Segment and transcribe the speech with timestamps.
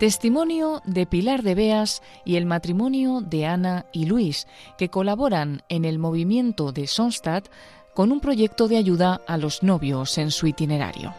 [0.00, 4.46] Testimonio de Pilar de Beas y el matrimonio de Ana y Luis,
[4.78, 7.48] que colaboran en el movimiento de Sonstadt
[7.92, 11.12] con un proyecto de ayuda a los novios en su itinerario.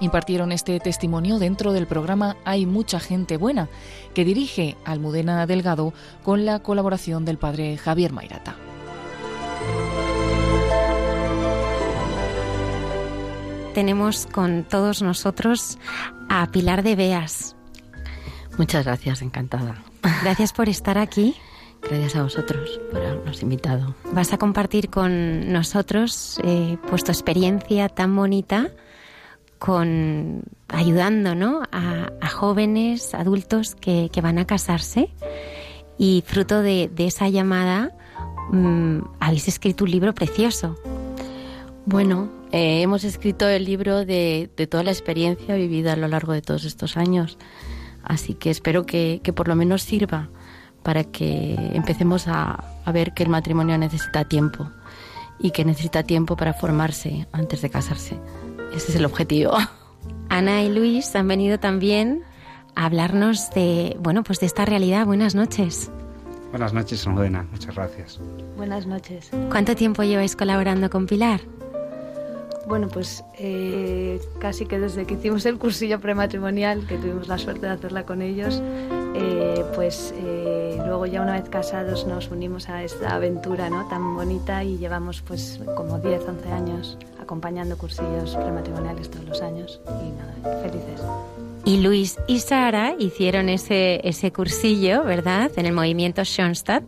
[0.00, 3.70] Impartieron este testimonio dentro del programa Hay mucha gente buena,
[4.12, 8.54] que dirige Almudena Delgado con la colaboración del padre Javier Mairata.
[13.74, 15.78] Tenemos con todos nosotros
[16.30, 17.56] a Pilar de Beas.
[18.56, 19.82] Muchas gracias, encantada.
[20.22, 21.34] Gracias por estar aquí.
[21.82, 23.94] Gracias a vosotros por habernos invitado.
[24.12, 28.70] Vas a compartir con nosotros eh, pues tu experiencia tan bonita
[29.58, 31.62] con ayudando ¿no?
[31.70, 35.10] a, jóvenes, adultos que, van a casarse
[35.98, 37.92] y fruto de, esa llamada
[38.50, 40.76] mm, habéis escrito un libro precioso.
[41.86, 46.40] Bueno, eh, hemos escrito el libro de, toda la experiencia vivida a lo largo de
[46.40, 47.36] todos estos años,
[48.02, 50.30] así que espero que, por lo menos sirva
[50.82, 54.70] para que empecemos a, ver que el matrimonio necesita tiempo
[55.38, 58.18] y que necesita tiempo para formarse antes de casarse.
[58.74, 59.52] Ese es el objetivo.
[60.30, 62.22] Ana y Luis han venido también
[62.74, 65.06] a hablarnos de, bueno, pues de esta realidad.
[65.06, 65.90] Buenas noches.
[66.50, 67.46] Buenas noches, Almudena.
[67.50, 68.20] Muchas gracias.
[68.56, 69.30] Buenas noches.
[69.50, 71.40] ¿Cuánto tiempo lleváis colaborando con Pilar?
[72.66, 77.66] Bueno, pues eh, casi que desde que hicimos el cursillo prematrimonial, que tuvimos la suerte
[77.66, 78.62] de hacerla con ellos,
[79.14, 83.86] eh, pues eh, luego ya una vez casados nos unimos a esta aventura ¿no?
[83.88, 89.80] tan bonita y llevamos pues como 10, 11 años acompañando cursillos prematrimoniales todos los años
[89.86, 91.00] y nada, felices.
[91.66, 96.84] Y Luis y Sara hicieron ese, ese cursillo, ¿verdad?, en el movimiento Schoenstatt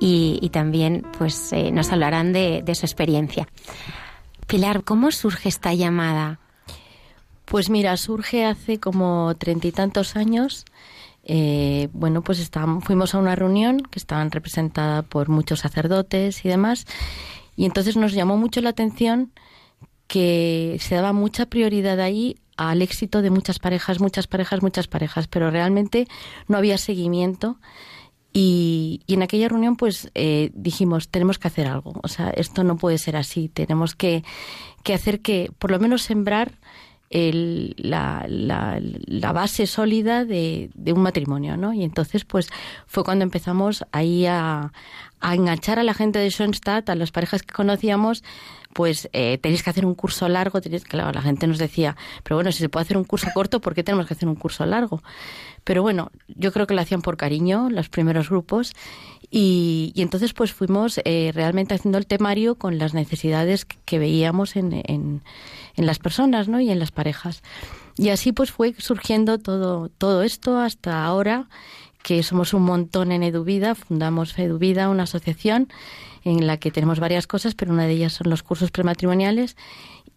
[0.00, 3.48] y, y también pues nos hablarán de, de su experiencia.
[4.46, 6.38] Pilar, ¿cómo surge esta llamada?
[7.46, 10.64] Pues mira, surge hace como treinta y tantos años.
[11.24, 16.48] Eh, bueno, pues estábamos, fuimos a una reunión que estaban representada por muchos sacerdotes y
[16.48, 16.86] demás,
[17.56, 19.32] y entonces nos llamó mucho la atención
[20.06, 25.26] que se daba mucha prioridad ahí al éxito de muchas parejas, muchas parejas, muchas parejas,
[25.26, 26.06] pero realmente
[26.46, 27.58] no había seguimiento
[28.38, 31.98] y, en aquella reunión, pues eh, dijimos, tenemos que hacer algo.
[32.02, 33.48] O sea, esto no puede ser así.
[33.48, 34.24] Tenemos que,
[34.82, 36.52] que hacer que, por lo menos, sembrar
[37.08, 41.72] el, la, la, la, base sólida de, de, un matrimonio, ¿no?
[41.72, 42.50] Y entonces, pues,
[42.86, 44.70] fue cuando empezamos ahí a,
[45.20, 48.22] a enganchar a la gente de Schoenstatt, a las parejas que conocíamos,
[48.76, 52.36] pues eh, tenéis que hacer un curso largo, tenéis, claro, la gente nos decía, pero
[52.36, 54.66] bueno, si se puede hacer un curso corto, ¿por qué tenemos que hacer un curso
[54.66, 55.02] largo?
[55.64, 58.74] Pero bueno, yo creo que lo hacían por cariño los primeros grupos
[59.30, 64.74] y, entonces pues fuimos eh, realmente haciendo el temario con las necesidades que, veíamos en,
[64.74, 65.22] en,
[65.74, 66.60] en, las personas ¿no?
[66.60, 67.42] y en las parejas.
[67.96, 71.48] Y así pues fue surgiendo todo, todo esto hasta ahora
[72.02, 75.68] que somos un montón en EduVida, fundamos EduVida, una asociación
[76.26, 79.56] en la que tenemos varias cosas, pero una de ellas son los cursos prematrimoniales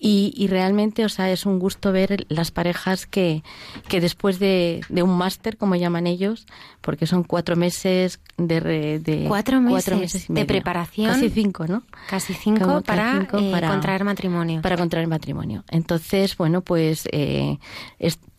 [0.01, 3.43] y, realmente, o sea, es un gusto ver las parejas que,
[3.89, 6.47] que después de, un máster, como llaman ellos,
[6.79, 8.61] porque son cuatro meses de...
[8.99, 11.11] de cuatro meses, de preparación.
[11.11, 11.83] Casi cinco, ¿no?
[12.09, 14.61] Casi cinco, para, eh, para, contraer matrimonio.
[14.61, 15.65] Para contraer matrimonio.
[15.69, 17.59] Entonces, bueno, pues eh,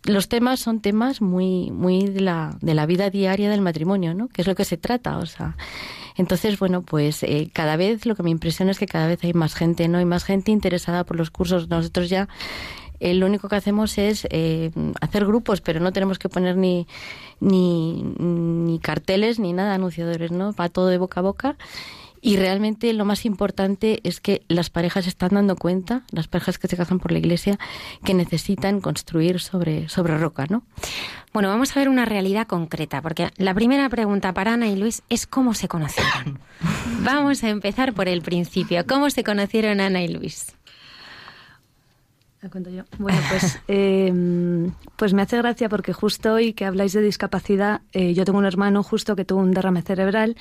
[0.05, 4.29] los temas son temas muy, muy de la, de la vida diaria del matrimonio, ¿no?
[4.29, 5.57] Que es lo que se trata, o sea...
[6.21, 9.33] Entonces, bueno, pues eh, cada vez lo que me impresiona es que cada vez hay
[9.33, 9.97] más gente, ¿no?
[9.97, 11.71] Hay más gente interesada por los cursos.
[11.71, 12.29] Nosotros ya
[13.01, 14.71] eh, lo único que hacemos es eh,
[15.01, 16.87] hacer grupos, pero no tenemos que poner ni,
[17.41, 20.53] ni, ni carteles ni nada, anunciadores, ¿no?
[20.53, 21.57] Va todo de boca a boca
[22.23, 26.69] y realmente lo más importante es que las parejas están dando cuenta, las parejas que
[26.69, 27.59] se casan por la iglesia,
[28.05, 30.63] que necesitan construir sobre, sobre roca, ¿no?
[31.33, 35.03] Bueno, vamos a ver una realidad concreta, porque la primera pregunta para Ana y Luis
[35.09, 36.41] es cómo se conocieron.
[37.03, 38.85] vamos a empezar por el principio.
[38.87, 40.55] ¿Cómo se conocieron Ana y Luis?
[42.49, 42.85] cuento yo.
[42.99, 48.15] Bueno, pues, em, pues me hace gracia porque justo hoy que habláis de discapacidad, eh,
[48.15, 50.37] yo tengo un hermano justo que tuvo un derrame cerebral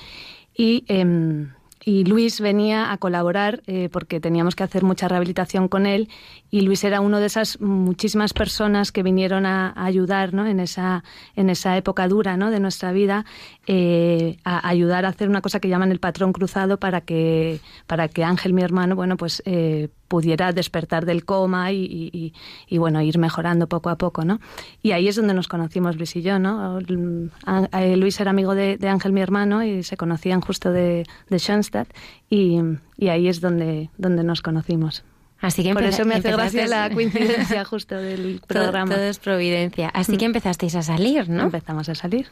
[0.56, 1.50] y em,
[1.84, 6.08] y Luis venía a colaborar eh, porque teníamos que hacer mucha rehabilitación con él
[6.50, 10.46] y Luis era uno de esas muchísimas personas que vinieron a, ayudar ¿no?
[10.46, 11.04] en, esa,
[11.36, 12.50] en esa época dura ¿no?
[12.50, 13.24] de nuestra vida
[13.66, 18.08] eh, a ayudar a hacer una cosa que llaman el patrón cruzado para que, para
[18.08, 22.34] que Ángel, mi hermano, bueno, pues eh, pudiera despertar del coma y,
[22.68, 24.40] y, bueno, ir mejorando poco a poco, ¿no?
[24.82, 26.80] Y ahí es donde nos conocimos Luis y yo, ¿no?
[26.80, 31.86] Eh, Luis era amigo de, Ángel, mi hermano, y se conocían justo de, de Schoenstatt
[32.28, 32.58] y,
[32.96, 35.04] y ahí es donde, donde nos conocimos.
[35.40, 38.92] Así que Por eso me hace gracia la coincidencia justo del programa.
[38.92, 39.90] Todo, es providencia.
[39.90, 40.34] Así que mm.
[40.34, 41.44] empezasteis a salir, ¿no?
[41.44, 42.26] Empezamos a salir.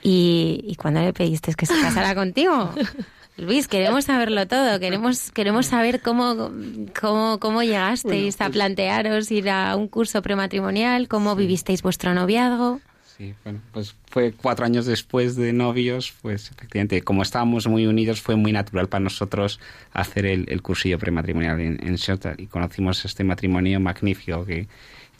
[0.00, 2.70] ¿Y, y cuándo le pediste que se casara contigo?
[3.36, 6.52] Luis, queremos saberlo todo, queremos, queremos saber cómo,
[6.98, 12.80] cómo, cómo llegasteis a pues plantearos ir a un curso prematrimonial, cómo vivisteis vuestro noviazgo.
[13.16, 18.20] Sí, bueno, pues fue cuatro años después de novios, pues efectivamente, como estábamos muy unidos,
[18.20, 19.60] fue muy natural para nosotros
[19.92, 21.96] hacer el, cursillo prematrimonial en, en
[22.38, 24.66] y conocimos este matrimonio magnífico que,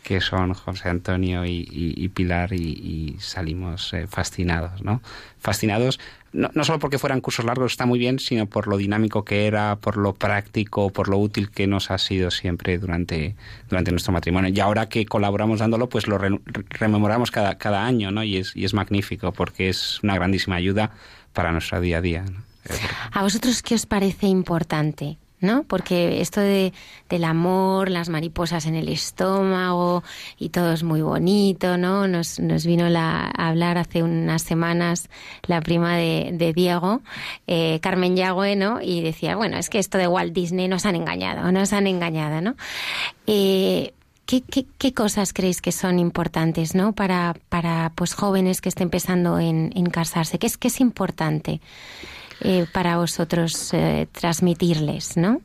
[0.04, 5.00] que son José Antonio y, Pilar y, salimos eh, fascinados, ¿no?
[5.38, 5.98] Fascinados
[6.34, 9.46] no, no, solo porque fueran cursos largos, está muy bien, sino por lo dinámico que
[9.46, 13.36] era, por lo práctico, por lo útil que nos ha sido siempre durante,
[13.68, 14.52] durante nuestro matrimonio.
[14.52, 18.24] Y ahora que colaboramos dándolo, pues lo rememoramos cada, cada año, ¿no?
[18.24, 20.90] Y es, y es magnífico porque es una grandísima ayuda
[21.32, 22.24] para nuestro día a día.
[23.12, 25.18] ¿A vosotros qué os parece importante?
[25.40, 25.64] ¿No?
[25.64, 26.72] Porque esto de,
[27.08, 30.02] del amor, las mariposas en el estómago
[30.38, 32.08] y todo es muy bonito, ¿no?
[32.08, 35.08] Nos, nos vino a hablar hace unas semanas
[35.46, 37.02] la prima de, Diego,
[37.46, 38.80] eh, Carmen Yagüe, ¿no?
[38.80, 42.40] Y decía, bueno, es que esto de Walt Disney nos han engañado, nos han engañado,
[42.40, 42.56] ¿no?
[43.26, 43.92] Eh,
[44.26, 46.92] ¿Qué, qué, cosas creéis que son importantes ¿no?
[46.94, 50.38] para, para pues, jóvenes que estén empezando en, en casarse?
[50.38, 51.60] ¿Qué es, qué es importante?
[52.46, 55.40] Eh, para vosotros eh, transmitirles, ¿no?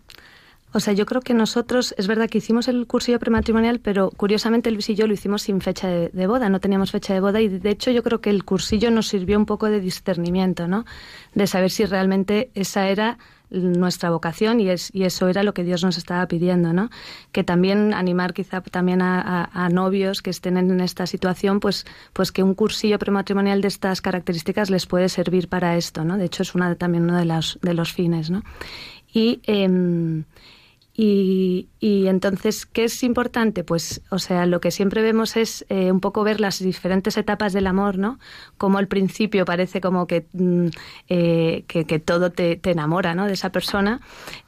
[0.74, 4.70] O sea, yo creo que nosotros, es verdad que hicimos el cursillo prematrimonial, pero curiosamente
[4.70, 7.48] Luis y yo lo hicimos sin fecha de, boda, no teníamos fecha de boda y
[7.48, 10.86] de hecho yo creo que el cursillo nos sirvió un poco de discernimiento, ¿no?
[11.34, 13.18] De saber si realmente esa era
[13.50, 16.90] nuestra vocación y, es, y eso era lo que Dios nos estaba pidiendo, ¿no?
[17.32, 22.44] Que también animar quizá también a, novios que estén en esta situación, pues, pues que
[22.44, 26.18] un cursillo prematrimonial de estas características les puede servir para esto, ¿no?
[26.18, 28.44] De hecho es una también uno de los, de los fines, ¿no?
[29.12, 30.24] Y em,
[31.02, 33.64] y, y, entonces, ¿qué es importante?
[33.64, 37.54] Pues, o sea, lo que siempre vemos es eh, un poco ver las diferentes etapas
[37.54, 38.20] del amor, ¿no?
[38.58, 40.68] Como al principio parece como que, mm,
[41.08, 43.28] eh, que, todo te, enamora, ¿no?
[43.28, 44.02] De esa persona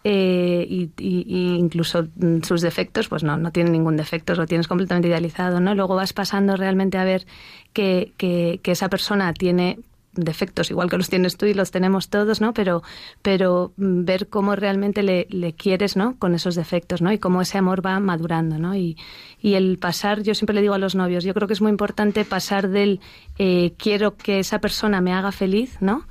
[0.04, 4.68] eh, y, y, incluso mm, sus defectos, pues no, no tienen ningún defecto, lo tienes
[4.68, 5.74] completamente idealizado, ¿no?
[5.74, 7.28] Luego vas pasando realmente a ver
[7.72, 9.80] que, que, que esa persona tiene
[10.14, 12.54] defectos igual que los tienes tú y los tenemos todos, ¿no?
[12.54, 12.84] Pero,
[13.22, 16.18] pero ver cómo realmente le, quieres, ¿no?
[16.18, 17.12] Con esos defectos, ¿no?
[17.12, 18.76] Y cómo ese amor va madurando, ¿no?
[18.76, 18.98] Y,
[19.42, 21.72] y, el pasar, yo siempre le digo a los novios, yo creo que es muy
[21.72, 23.00] importante pasar del
[23.38, 26.06] eh, quiero que esa persona me haga feliz, ¿no?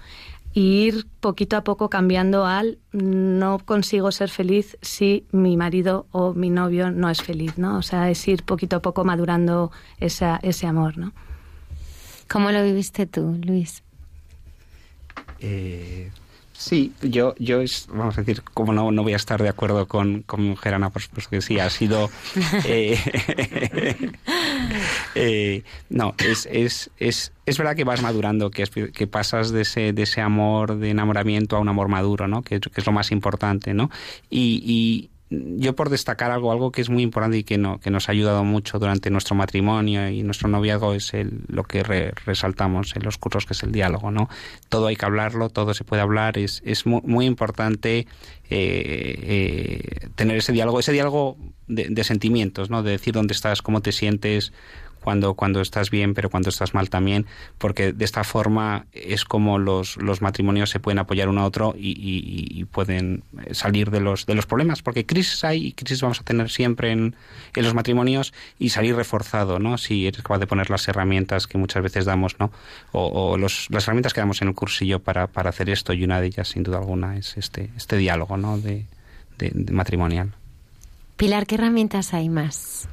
[0.52, 6.35] Y ir poquito a poco cambiando al no consigo ser feliz si mi marido o
[6.35, 7.76] mi novio no es feliz, ¿no?
[7.79, 9.70] O sea, es ir poquito a poco madurando
[10.00, 11.12] ese amor, ¿no?
[12.31, 13.82] ¿Cómo lo viviste tú, Luis?
[15.40, 16.10] Eh,
[16.52, 19.87] sí, yo, yo es, vamos a decir, como no, no voy a estar de acuerdo
[19.87, 22.10] con, con mi mujer Ana, por supuesto que sí, ha sido...
[22.64, 22.98] Eh,
[25.14, 29.92] eh, no, es, es, es, es verdad que vas madurando, que, que pasas de ese,
[29.92, 32.42] de ese amor de enamoramiento a un amor maduro, ¿no?
[32.42, 33.90] Que, que es lo más importante, ¿no?
[34.31, 38.09] y, yo por destacar algo, algo que es muy importante y que, no, que nos
[38.09, 43.05] ha ayudado mucho durante nuestro matrimonio y nuestro noviazgo es el, lo que resaltamos en
[43.05, 44.29] los cursos, que es el diálogo, ¿no?
[44.69, 48.06] Todo hay que hablarlo, todo se puede hablar, es, es muy, importante eh,
[48.50, 51.37] eh, tener ese diálogo, ese diálogo
[51.69, 52.83] de, de, sentimientos, ¿no?
[52.83, 54.52] De decir dónde estás, cómo te sientes,
[55.00, 57.26] cuando, cuando estás bien, pero cuando estás mal también,
[57.59, 61.75] porque de esta forma es como los, los matrimonios se pueden apoyar uno a otro
[61.76, 66.25] y, pueden salir de los, de los problemas, porque crisis hay y crisis vamos a
[66.25, 67.16] tener siempre en,
[67.54, 69.76] en los matrimonios y salir reforzado, ¿no?
[69.78, 72.52] Si eres capaz de poner las herramientas que muchas veces damos, ¿no?
[72.92, 76.04] O, o los, las herramientas que damos en el cursillo para, para hacer esto y
[76.04, 78.59] una de ellas, sin duda alguna, es este, este diálogo, ¿no?
[78.59, 78.87] de
[79.71, 80.35] matrimonial.
[81.16, 82.88] Pilar, ¿qué herramientas hay más?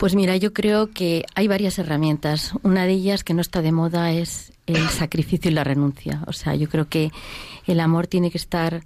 [0.00, 2.54] Pues mira, yo creo que hay varias herramientas.
[2.62, 6.24] Una de ellas que no está de moda es el sacrificio y la renuncia.
[6.26, 7.12] O sea, yo creo que
[7.66, 8.82] el amor tiene que estar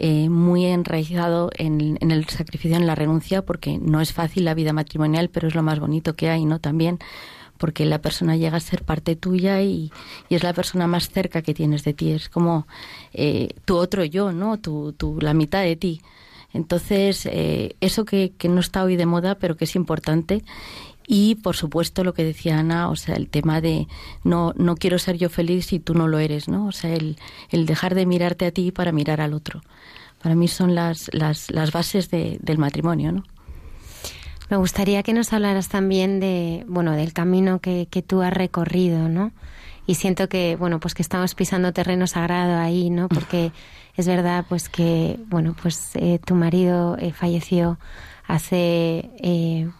[0.00, 4.72] eh, muy enraizado en, el sacrificio, en la renuncia, porque no es fácil la vida
[4.72, 6.58] matrimonial, pero es lo más bonito que hay, ¿no?
[6.58, 6.98] También
[7.58, 9.92] porque la persona llega a ser parte tuya y,
[10.30, 12.10] es la persona más cerca que tienes de ti.
[12.10, 12.66] Es como
[13.12, 14.58] eh, tu otro yo, ¿no?
[14.58, 16.02] Tu, tu, la mitad de ti.
[16.52, 20.42] Entonces, eh, eso que, que, no está hoy de moda, pero que es importante.
[21.06, 23.86] Y, por supuesto, lo que decía Ana, o sea, el tema de
[24.24, 26.66] no, no quiero ser yo feliz si tú no lo eres, ¿no?
[26.66, 27.16] O sea, el,
[27.50, 29.62] el dejar de mirarte a ti para mirar al otro.
[30.20, 33.24] para mí son las, las, las bases del matrimonio, ¿no?
[34.48, 39.08] Me gustaría que nos hablaras también de, bueno, del camino que, que tú has recorrido,
[39.08, 39.32] ¿no?
[39.86, 43.08] Y siento que, bueno, pues que estamos pisando terreno sagrado ahí, ¿no?
[43.16, 43.52] Porque
[43.96, 47.78] es verdad, pues que, bueno, pues eh, tu marido eh, falleció
[48.26, 49.70] hace eh,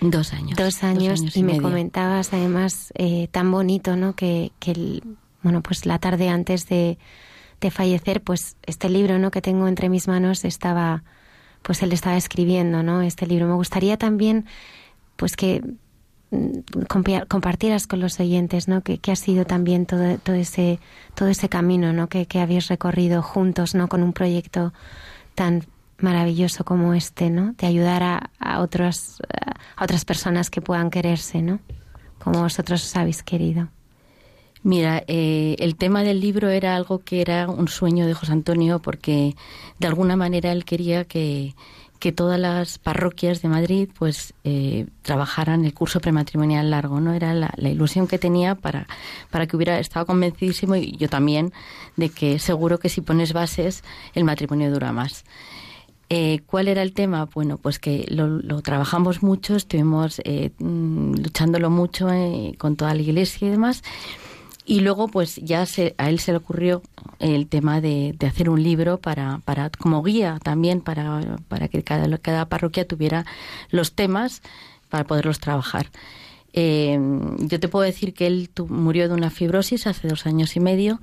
[0.00, 0.56] dos años.
[0.56, 2.92] Dos años, y, me comentabas además
[3.30, 4.14] tan bonito, ¿no?
[4.14, 5.02] Que, que
[5.42, 6.98] bueno, pues la tarde antes de,
[7.60, 9.30] de fallecer, pues este libro, ¿no?
[9.30, 11.02] Que tengo entre mis manos estaba
[11.62, 13.02] pues él estaba escribiendo, ¿no?
[13.02, 13.46] Este libro.
[13.46, 14.46] Me gustaría también,
[15.16, 15.62] pues que
[17.28, 18.82] compartieras con los oyentes, ¿no?
[18.82, 20.78] Que, ha sido también todo, todo ese
[21.14, 22.08] todo ese camino, ¿no?
[22.08, 23.88] Que, que habéis recorrido juntos, ¿no?
[23.88, 24.72] Con un proyecto
[25.34, 25.64] tan
[25.98, 27.54] maravilloso como este, ¿no?
[27.58, 29.22] De ayudar a, a otros
[29.76, 31.60] a otras personas que puedan quererse, ¿no?
[32.18, 33.68] Como vosotros os habéis querido.
[34.64, 38.80] Mira, eh, el tema del libro era algo que era un sueño de José Antonio
[38.80, 39.34] porque
[39.80, 41.54] de alguna manera él quería que,
[42.02, 47.14] que todas las parroquias de Madrid pues eh, trabajaran el curso prematrimonial largo, ¿no?
[47.14, 48.88] Era la, ilusión que tenía para,
[49.30, 51.52] para que hubiera estado convencidísimo y yo también
[51.96, 55.24] de que seguro que si pones bases el matrimonio dura más.
[56.08, 57.28] Eh, ¿Cuál era el tema?
[57.32, 62.08] Bueno, pues que lo, lo trabajamos mucho, estuvimos eh, mm, luchándolo mucho
[62.58, 63.84] con toda la iglesia y demás.
[64.64, 66.82] Y luego, pues ya se, a él se le ocurrió
[67.18, 71.82] el tema de, de, hacer un libro para, para como guía también para, para que
[71.82, 73.26] cada, cada parroquia tuviera
[73.70, 74.42] los temas
[74.88, 75.86] para poderlos trabajar.
[76.52, 76.98] Eh,
[77.38, 81.00] yo te puedo decir que él murió de una fibrosis hace dos años y medio,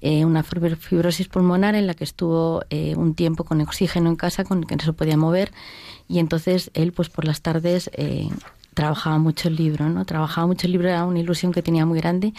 [0.00, 4.44] eh, una fibrosis pulmonar en la que estuvo eh, un tiempo con oxígeno en casa,
[4.44, 5.50] con que no se podía mover,
[6.08, 7.90] y entonces él, pues por las tardes,
[8.74, 10.04] trabajaba mucho el libro, ¿no?
[10.04, 12.34] Trabajaba mucho el libro, era una ilusión que tenía muy grande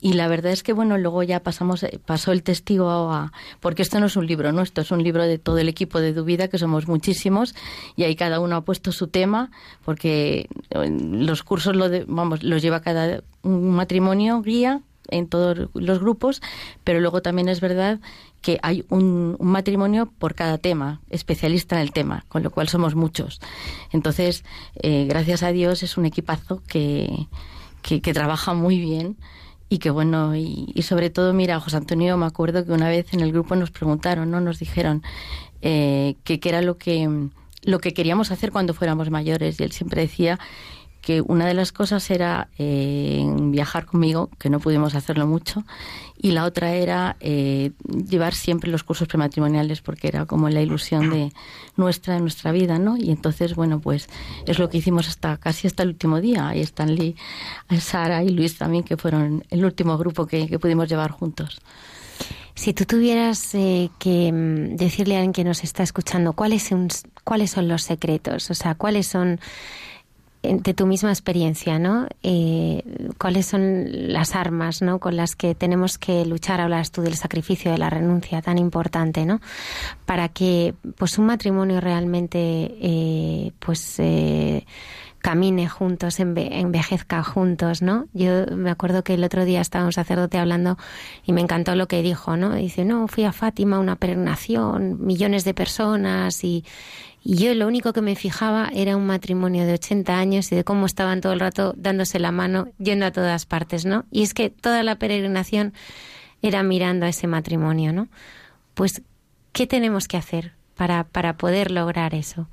[0.00, 3.82] y, la verdad es que, bueno, luego ya pasamos, eh, pasó el testigo a, porque
[3.82, 4.62] esto no es un libro, ¿no?
[4.62, 7.54] Esto es un libro de todo el equipo de Duvida, que somos muchísimos,
[7.96, 9.50] y ahí cada uno ha puesto su tema,
[9.84, 15.98] porque eh, los cursos lo vamos, los lleva cada un matrimonio guía en todos los
[15.98, 16.40] grupos,
[16.84, 18.00] pero luego también es verdad
[18.42, 22.68] que hay un, un, matrimonio por cada tema, especialista en el tema, con lo cual
[22.68, 23.40] somos muchos.
[23.92, 24.44] Entonces,
[24.82, 27.26] eh, gracias a Dios es un equipazo que,
[27.82, 29.16] que, trabaja muy bien
[29.72, 33.20] y que bueno, y, sobre todo, mira, José Antonio, me acuerdo que una vez en
[33.20, 34.40] el grupo nos preguntaron, ¿no?
[34.40, 35.04] Nos dijeron
[35.62, 37.08] eh, que qué era lo que,
[37.62, 40.40] lo que queríamos hacer cuando fuéramos mayores y él siempre decía
[41.00, 45.64] que una de las cosas era eh, viajar conmigo, que no pudimos hacerlo mucho,
[46.16, 47.72] y la otra era eh,
[48.08, 51.32] llevar siempre los cursos prematrimoniales, porque era como la ilusión de
[51.76, 52.96] nuestra, nuestra vida, ¿no?
[52.96, 54.08] Y entonces, bueno, pues
[54.46, 56.48] es lo que hicimos hasta casi hasta el último día.
[56.48, 57.16] Ahí están Lee,
[57.78, 61.60] Sara y Luis también, que fueron el último grupo que, que pudimos llevar juntos.
[62.54, 66.88] Si tú tuvieras eh, que mm, decirle a alguien que nos está escuchando cuáles son,
[67.24, 69.40] cuáles son los secretos, o sea, cuáles son
[70.42, 72.06] de tu misma experiencia, ¿no?
[72.22, 72.82] Eh,
[73.18, 74.98] ¿Cuáles son las armas, ¿no?
[74.98, 79.26] Con las que tenemos que luchar, hablas tú del sacrificio, de la renuncia tan importante,
[79.26, 79.40] ¿no?
[80.06, 82.38] Para que, pues, un matrimonio realmente,
[82.80, 84.64] eh, pues, eh,
[85.20, 88.06] camine juntos, envejezca juntos, ¿no?
[88.14, 90.78] Yo me acuerdo que el otro día estaba un sacerdote hablando
[91.26, 92.54] y me encantó lo que dijo, ¿no?
[92.54, 96.64] Dice, no, fui a Fátima, una peregrinación, millones de personas y,
[97.22, 100.64] y yo lo único que me fijaba era un matrimonio de 80 años y de
[100.64, 104.06] cómo estaban todo el rato dándose la mano, yendo a todas partes, ¿no?
[104.10, 105.74] Y es que toda la peregrinación
[106.40, 108.08] era mirando a ese matrimonio, ¿no?
[108.74, 109.02] Pues,
[109.52, 112.48] ¿qué tenemos que hacer para, para poder lograr eso?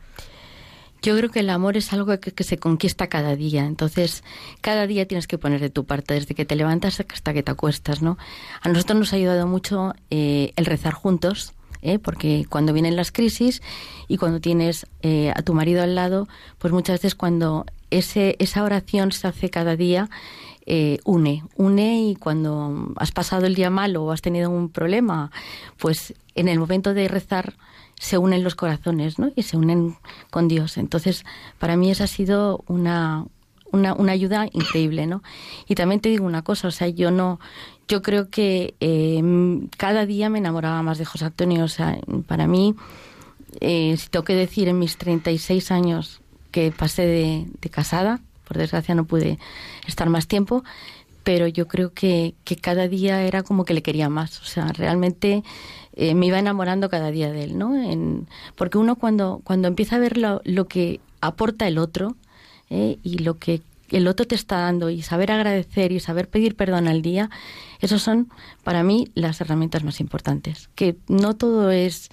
[1.02, 3.66] Yo creo que el amor es algo que, se conquista cada día.
[3.66, 4.24] Entonces,
[4.62, 7.52] cada día tienes que poner de tu parte, desde que te levantas hasta que te
[7.52, 8.18] acuestas, ¿no?
[8.62, 11.54] A nosotros nos ha ayudado mucho eh, el rezar juntos,
[11.88, 12.00] ¿eh?
[12.00, 13.62] porque cuando vienen las crisis
[14.08, 16.27] y cuando tienes eh, a tu marido al lado,
[16.58, 20.10] pues muchas veces cuando ese, esa oración se hace cada día,
[20.65, 25.32] eh, une, une y cuando has pasado el día malo o has tenido un problema,
[25.77, 27.56] pues en el momento de rezar
[28.00, 29.32] se unen los corazones, ¿no?
[29.36, 29.96] Y se unen
[30.29, 30.77] con Dios.
[30.77, 31.25] Entonces,
[31.58, 33.25] para mí esa ha sido una,
[33.72, 35.24] una, una ayuda increíble, ¿no?
[35.67, 37.39] Y también te digo una cosa, o sea, yo no,
[37.88, 39.22] yo creo que eh,
[39.77, 41.63] cada día me enamoraba más de José Antonio.
[41.63, 42.75] O sea, para mí,
[43.62, 48.96] eh, si tengo que decir, en mis 36 años que pasé de, casada, por desgracia
[48.96, 49.38] no pude
[49.88, 50.63] estar más tiempo,
[51.24, 54.41] pero yo creo que, que, cada día era como que le quería más.
[54.41, 55.44] O sea, realmente
[55.94, 57.75] eh, me iba enamorando cada día de él, ¿no?
[57.75, 62.15] En, porque uno cuando, cuando empieza a ver lo, lo que aporta el otro
[62.70, 66.88] y lo que el otro te está dando y saber agradecer y saber pedir perdón
[66.88, 67.29] al día,
[67.79, 68.29] esos son
[68.63, 70.70] para mí las herramientas más importantes.
[70.75, 72.10] Que no todo es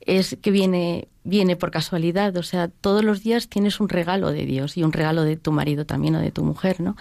[0.00, 4.44] es que viene viene por casualidad, o sea, todos los días tienes un regalo de
[4.44, 6.96] Dios y un regalo de tu marido también o de tu mujer, ¿no?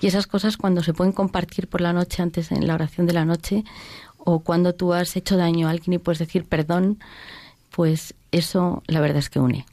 [0.00, 3.12] Y esas cosas cuando se pueden compartir por la noche antes en la oración de
[3.12, 3.64] la noche
[4.18, 6.98] o cuando tú has hecho daño a alguien y puedes decir perdón,
[7.70, 9.66] pues eso la verdad es que une.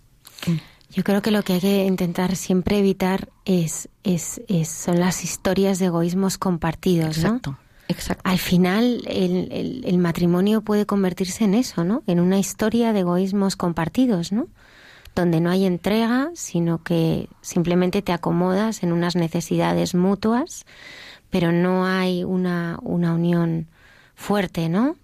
[0.98, 5.78] Yo creo que lo que hay que intentar siempre evitar es, es, son las historias
[5.78, 7.56] de egoísmos compartidos, Exacto.
[7.88, 8.24] Exacto.
[8.28, 12.02] Al final, el, el, matrimonio puede convertirse en eso, ¿no?
[12.08, 14.48] En una historia de egoísmos compartidos, ¿no?
[15.14, 20.66] Donde no hay entrega, sino que simplemente te acomodas en unas necesidades mutuas,
[21.30, 23.68] pero no hay una, una unión
[24.16, 24.96] fuerte, ¿no?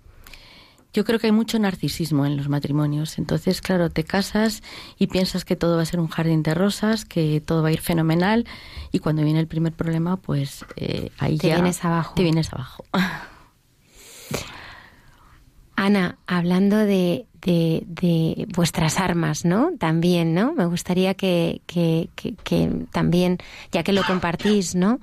[0.93, 3.17] Yo creo que hay mucho narcisismo en los matrimonios.
[3.17, 4.61] Entonces, claro, te casas
[4.97, 7.71] y piensas que todo va a ser un jardín de rosas, que todo va a
[7.71, 8.45] ir fenomenal,
[8.91, 12.13] y cuando viene el primer problema, pues eh, ahí te vienes abajo.
[12.15, 12.85] Te vienes abajo.
[15.75, 19.71] Ana, hablando de, de, vuestras armas, ¿no?
[19.77, 20.53] También, ¿no?
[20.53, 22.09] Me gustaría que, que,
[22.91, 23.37] también,
[23.71, 24.99] ya que lo compartís, ¿no?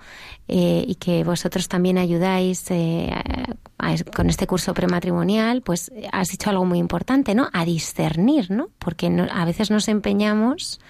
[0.49, 3.13] Eh, y que vosotros también ayudáis eh,
[4.15, 7.49] con este curso prematrimonial, pues has dicho algo muy importante, ¿no?
[7.53, 8.69] A discernir, ¿no?
[8.79, 10.81] Porque a veces nos empeñamos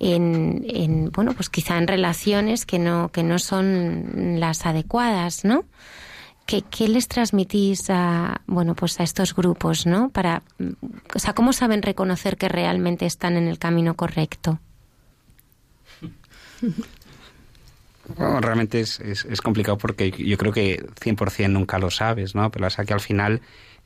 [0.00, 5.64] en, en, bueno, pues quizá en relaciones que no, que no son las adecuadas, ¿no?
[6.48, 10.08] ¿Qué, les transmitís a, bueno, pues a estos grupos, ¿no?
[10.08, 10.42] Para,
[11.14, 14.58] o sea, ¿cómo saben reconocer que realmente están en el camino correcto?
[18.40, 22.50] realmente es, es, complicado porque yo creo que 100% nunca lo sabes, ¿no?
[22.50, 23.42] Pero o que al final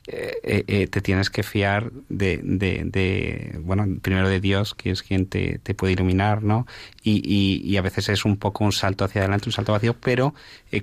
[0.07, 5.01] eh, eh, eh, te tienes que fiar de, de, bueno, primero de Dios, que es
[5.01, 6.67] quien te, te puede iluminar, ¿no?
[7.03, 9.95] Y, y, y, a veces es un poco un salto hacia adelante, un salto vacío,
[9.99, 10.33] pero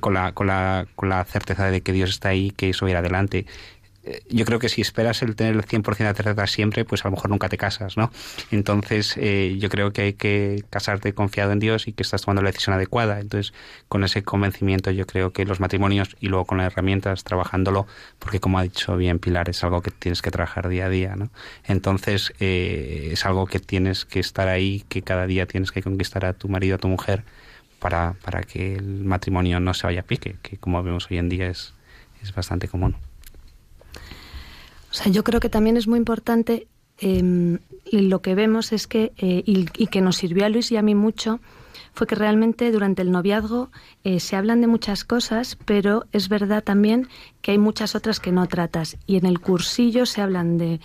[0.01, 3.01] con, la, con, la, con la certeza de que Dios está ahí, que eso irá
[3.01, 3.45] adelante.
[4.03, 7.09] Eh, yo creo que si esperas el tener el 100% de certeza siempre, pues a
[7.09, 8.11] lo mejor nunca te casas, ¿no?
[8.51, 12.43] Entonces, eh, yo creo que hay que casarte confiado en Dios y que estás tomando
[12.43, 13.21] la decisión adecuada.
[13.21, 13.53] Entonces,
[13.89, 17.87] con ese convencimiento, yo creo que los matrimonios y luego con las herramientas, trabajándolo,
[18.19, 21.17] porque como ha dicho bien Pilar, es algo que tienes que trabajar día a día,
[21.17, 21.31] ¿no?
[21.65, 26.25] Entonces, eh, es algo que tienes que estar ahí, que cada día tienes que conquistar
[26.25, 27.25] a tu marido, a tu mujer,
[27.79, 31.29] para, para que el matrimonio no se vaya a pique, que como vemos hoy en
[31.29, 31.75] día es,
[32.23, 32.97] es bastante común.
[34.91, 36.67] O sea, yo creo que también es muy importante
[36.99, 37.59] eh,
[37.93, 40.95] lo que vemos es que, eh, y, que nos sirvió a Luis y a mí
[40.95, 41.41] mucho,
[41.93, 43.71] fue que realmente durante el noviazgo
[44.05, 47.09] eh, se hablan de muchas cosas, pero es verdad también
[47.43, 48.97] que hay muchas otras que no tratas.
[49.07, 50.81] Y en el cursillo se hablan de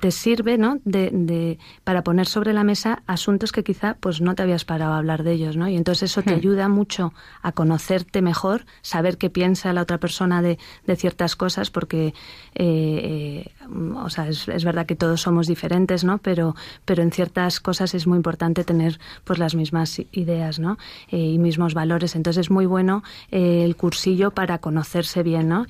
[0.00, 0.78] te sirve ¿no?
[0.84, 4.94] de, de, para poner sobre la mesa asuntos que quizá pues no te habías parado
[4.94, 5.68] a hablar de ellos ¿no?
[5.68, 6.38] y entonces eso te hmm.
[6.38, 11.70] ayuda mucho a conocerte mejor saber qué piensa la otra persona de, de ciertas cosas
[11.70, 12.12] porque eh,
[12.54, 13.50] eh,
[13.96, 16.18] o sea es, es, verdad que todos somos diferentes ¿no?
[16.18, 16.54] pero
[16.84, 20.78] pero en ciertas cosas es muy importante tener pues las mismas ideas ¿no?
[21.10, 25.66] Eh, y mismos valores entonces es muy bueno el cursillo para conocerse bien ¿no?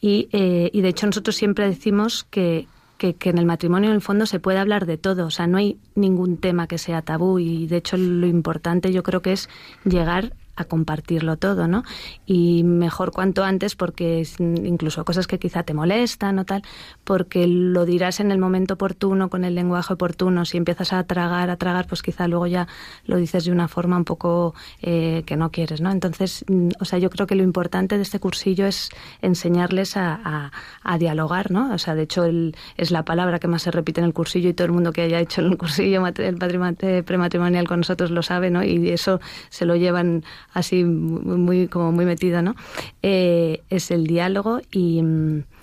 [0.00, 2.66] y, y de hecho nosotros siempre decimos que,
[3.10, 5.58] que, en el matrimonio en el fondo se puede hablar de todo, o sea, no
[5.58, 9.48] hay ningún tema que sea tabú y de hecho lo importante yo creo que es
[9.84, 11.82] llegar a compartirlo todo, ¿no?
[12.26, 16.62] Y mejor cuanto antes porque incluso cosas que quizá te molestan o tal,
[17.04, 20.44] porque lo dirás en el momento oportuno, con el lenguaje oportuno.
[20.44, 22.68] Si empiezas a tragar, a tragar, pues quizá luego ya
[23.04, 25.90] lo dices de una forma un poco eh, que no quieres, ¿no?
[25.90, 30.50] Entonces, mm, o sea, yo creo que lo importante de este cursillo es enseñarles a,
[30.98, 31.72] dialogar, ¿no?
[31.72, 34.50] O sea, de hecho, el, es la palabra que más se repite en el cursillo
[34.50, 38.22] y todo el mundo que haya hecho el cursillo el patrimonio prematrimonial con nosotros lo
[38.22, 38.62] sabe, ¿no?
[38.62, 42.54] Y eso se lo llevan así muy como muy metido, ¿no?
[43.02, 45.02] Eh, es el diálogo y,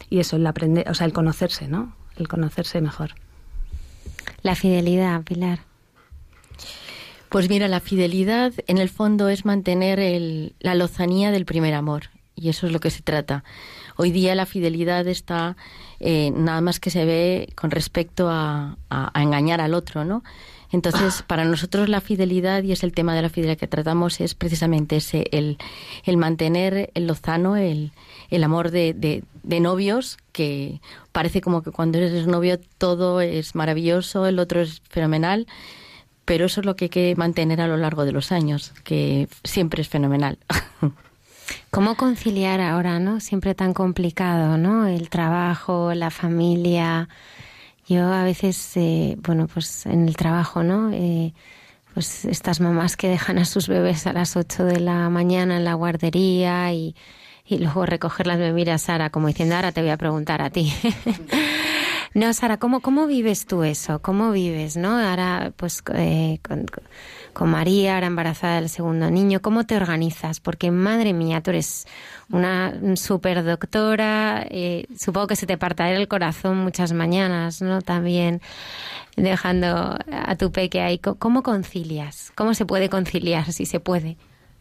[0.10, 1.96] y, eso, el aprender, o sea, el conocerse, ¿no?
[2.18, 3.12] El conocerse mejor.
[4.42, 5.60] La fidelidad, Pilar.
[7.30, 12.10] Pues mira, la fidelidad en el fondo es mantener el, la lozanía del primer amor
[12.36, 13.44] y eso es lo que se trata.
[13.98, 15.58] Hoy día la fidelidad está
[16.00, 20.24] eh, nada más que se ve con respecto a, a, a engañar al otro, ¿no?
[20.72, 24.36] Entonces, para nosotros la fidelidad, y es el tema de la fidelidad que tratamos, es
[24.36, 25.58] precisamente ese, el,
[26.04, 27.92] el mantener el lozano, el,
[28.30, 30.80] el amor de, de, novios, que
[31.12, 35.48] parece como que cuando eres novio todo es maravilloso, el otro es fenomenal,
[36.26, 39.28] pero eso es lo que hay que mantener a lo largo de los años, que
[39.44, 40.38] siempre es fenomenal.
[41.72, 43.20] ¿Cómo conciliar ahora, no?
[43.20, 44.86] Siempre tan complicado, ¿no?
[44.86, 47.10] El trabajo, la familia,
[47.90, 50.92] yo a veces, eh, bueno, pues en el trabajo, ¿no?
[50.94, 51.34] Eh,
[51.94, 55.66] pues estas mamás que dejan a sus bebés a las 8 de la mañana en
[55.66, 56.96] la guardería y,
[57.46, 60.72] y luego recogerlas me mira Sara como diciendo, ahora te voy a preguntar a ti.
[62.14, 64.04] no, Sara, ¿cómo, ¿cómo vives tú eso?
[64.04, 65.00] ¿Cómo vives, no?
[65.00, 66.68] Ahora, pues, eh, con,
[67.38, 70.40] María, ahora embarazada del segundo niño, ¿cómo te organizas?
[70.40, 71.88] Porque, madre mía, tú eres
[72.32, 77.82] una super doctora, eh, supongo que se te partirá el corazón muchas mañanas, ¿no?
[77.82, 78.42] También
[79.16, 81.00] dejando a tu peque ahí.
[81.00, 82.32] ¿Cómo concilias?
[82.36, 84.18] ¿Cómo se puede conciliar, si se puede?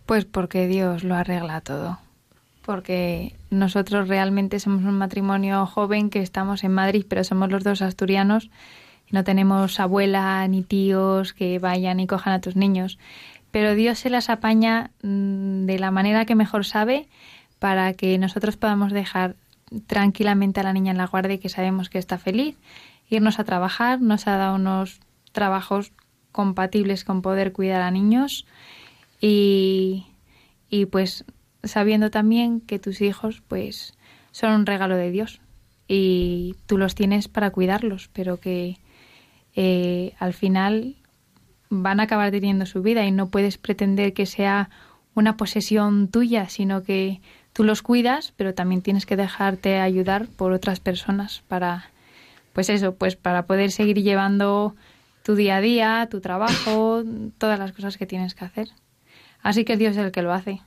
[0.07, 1.98] Pues porque Dios lo arregla todo.
[2.64, 7.83] Porque nosotros realmente somos un matrimonio joven que estamos en Madrid, pero somos los dos
[7.83, 8.50] asturianos
[9.11, 12.99] no tenemos abuela ni tíos que vayan y cojan a tus niños.
[13.51, 17.09] Pero Dios se las apaña mm, de la manera que mejor sabe
[17.59, 19.37] para que nosotros podamos dejar
[19.87, 22.57] tranquilamente a la niña en la guardia y que sabemos que está feliz,
[23.09, 25.01] irnos a trabajar, nos ha dado unos
[25.33, 25.92] trabajos
[26.33, 28.47] compatibles con poder cuidar a niños
[29.21, 30.07] y,
[30.71, 31.25] y pues
[31.64, 33.94] sabiendo también que tus hijos pues
[34.31, 35.40] son un regalo de Dios
[35.88, 38.79] y tú los tienes para cuidarlos, pero que
[39.61, 40.94] eh, al final
[41.68, 44.71] van a acabar teniendo su vida y no puedes pretender que sea
[45.16, 47.21] una posesión tuya, sino que
[47.53, 51.90] tú los cuidas, pero también tienes que dejarte ayudar por otras personas para,
[52.53, 54.77] pues eso, pues para poder seguir llevando
[55.25, 57.03] tu día a día, tu trabajo,
[57.38, 58.68] todas las cosas que tienes que hacer.
[59.42, 60.61] Así que Dios es el que lo hace.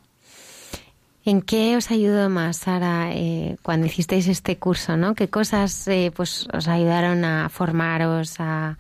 [1.24, 5.14] ¿En qué os ayudó más, Sara, eh, cuando hicisteis este curso, no?
[5.14, 8.78] ¿Qué cosas eh, pues os ayudaron a formaros, a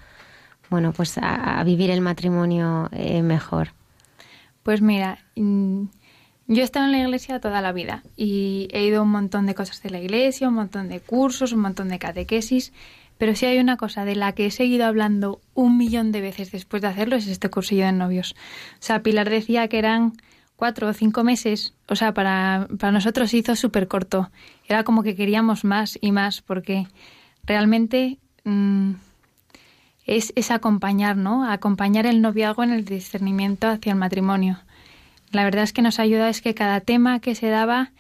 [0.72, 3.74] bueno, pues a, vivir el matrimonio eh, mejor?
[4.64, 5.84] Pues mira, mm,
[6.48, 9.46] yo he estado en la iglesia toda la vida y he ido a un montón
[9.46, 12.74] de cosas de la iglesia, un montón de cursos, un montón de catequesis,
[13.20, 16.52] pero si hay una cosa de la que he seguido hablando un millón de veces
[16.52, 18.36] después de hacerlo es este cursillo de novios.
[18.74, 20.14] O sea, Pilar decía que eran
[20.62, 24.30] cuatro o cinco meses, o sea, para, para nosotros hizo súper corto.
[24.68, 26.86] Era como que queríamos más y más porque
[27.46, 28.92] realmente mm,
[30.06, 31.50] es, es acompañar, ¿no?
[31.50, 34.60] Acompañar el noviazgo en el discernimiento hacia el matrimonio
[35.32, 37.92] la verdad es que nos ayuda es que cada tema que se daba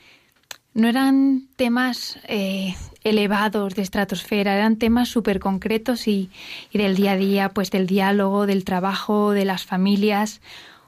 [0.74, 6.30] no eran temas eh, elevados de estratosfera, eran temas súper concretos y,
[6.74, 10.41] del día a día, pues del diálogo, del trabajo, de las familias,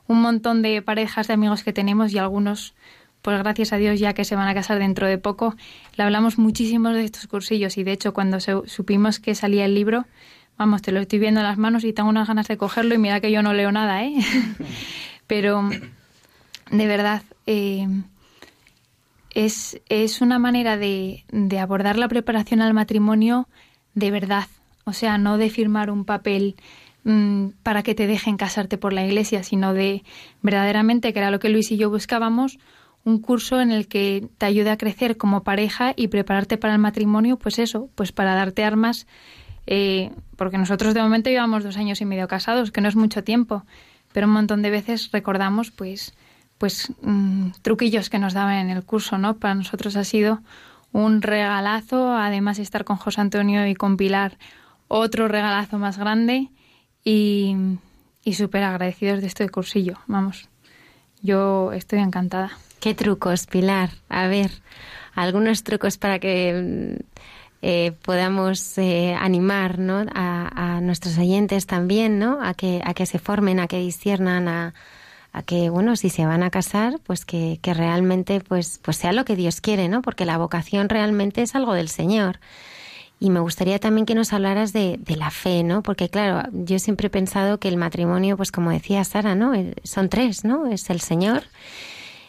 [0.07, 2.73] un montón de parejas de amigos que tenemos y algunos,
[3.21, 5.55] pues gracias a Dios ya que se van a casar dentro de poco,
[5.95, 10.05] le hablamos muchísimo de estos cursillos y de hecho cuando supimos que salía el libro,
[10.57, 12.97] vamos, te lo estoy viendo en las manos y tengo unas ganas de cogerlo y
[12.97, 14.15] mira que yo no leo nada, ¿eh?
[15.27, 15.69] Pero
[16.71, 17.87] de verdad, eh,
[19.33, 23.47] es, es, una manera de, de, abordar la preparación al matrimonio
[23.93, 24.47] de verdad.
[24.85, 26.55] O sea, no de firmar un papel
[27.03, 30.03] mm, para que te dejen casarte por la iglesia, sino de
[30.41, 32.59] verdaderamente, que era lo que Luis y yo buscábamos,
[33.05, 36.79] un curso en el que te ayude a crecer como pareja y prepararte para el
[36.79, 39.07] matrimonio, pues eso, pues para darte armas,
[39.67, 43.23] eh, porque nosotros de momento llevamos dos años y medio casados, que no es mucho
[43.23, 43.65] tiempo,
[44.13, 46.13] pero un montón de veces recordamos, pues,
[46.57, 49.37] pues mm, truquillos que nos daban en el curso, ¿no?
[49.37, 50.41] Para nosotros ha sido
[50.93, 54.37] un regalazo, además de estar con José Antonio y con Pilar,
[54.87, 56.49] otro regalazo más grande
[57.03, 57.55] y,
[58.23, 60.49] y súper agradecidos de este cursillo, vamos.
[61.21, 62.51] Yo estoy encantada.
[62.79, 63.91] ¿Qué trucos, Pilar?
[64.09, 64.51] A ver,
[65.15, 67.03] algunos trucos para que mm,
[67.61, 70.05] eh, podamos eh, animar ¿no?
[70.13, 72.39] a, a, nuestros oyentes también, ¿no?
[72.43, 74.73] A que, a que se formen, a que disciernan, a,
[75.31, 79.13] a que, bueno, si se van a casar, pues que, que realmente pues, pues sea
[79.13, 80.01] lo que Dios quiere, ¿no?
[80.01, 82.39] Porque la vocación realmente es algo del Señor.
[83.23, 85.81] Y me gustaría también que nos hablaras de, de, la fe, ¿no?
[85.81, 89.53] Porque claro, yo siempre he pensado que el matrimonio, pues como decía Sara, ¿no?
[89.55, 90.65] Eh, son tres, ¿no?
[90.65, 91.43] Es el Señor.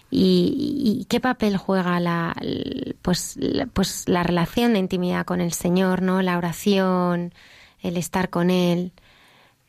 [0.09, 2.37] Y, qué papel juega la,
[3.03, 6.23] pues, la, pues la relación de intimidad con el Señor, ¿no?
[6.23, 7.35] La oración,
[7.81, 8.93] el estar con Él.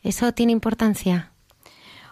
[0.04, 1.32] ¿Eso tiene importancia?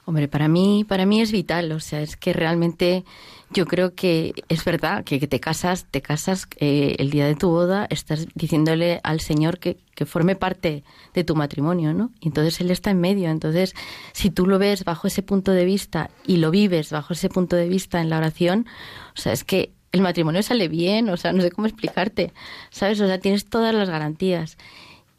[0.06, 3.06] Hombre, para mí, para mí es vital, o sea, es que realmente
[3.54, 7.50] yo creo que es verdad que, te casas, te casas eh, el día de tu
[7.50, 12.12] boda, estás diciéndole al Señor que, que forme parte de tu matrimonio, ¿no?
[12.20, 13.30] Y entonces Él está en medio.
[13.30, 13.74] Entonces,
[14.12, 17.56] si tú lo ves bajo ese punto de vista y lo vives bajo ese punto
[17.56, 18.68] de vista en la oración,
[19.16, 22.34] o sea, es que el matrimonio sale bien, o sea, no sé cómo explicarte,
[22.72, 23.00] ¿sabes?
[23.00, 24.58] O sea, tienes todas las garantías.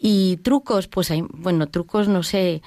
[0.07, 2.61] Y trucos, pues hay, bueno, trucos no sé,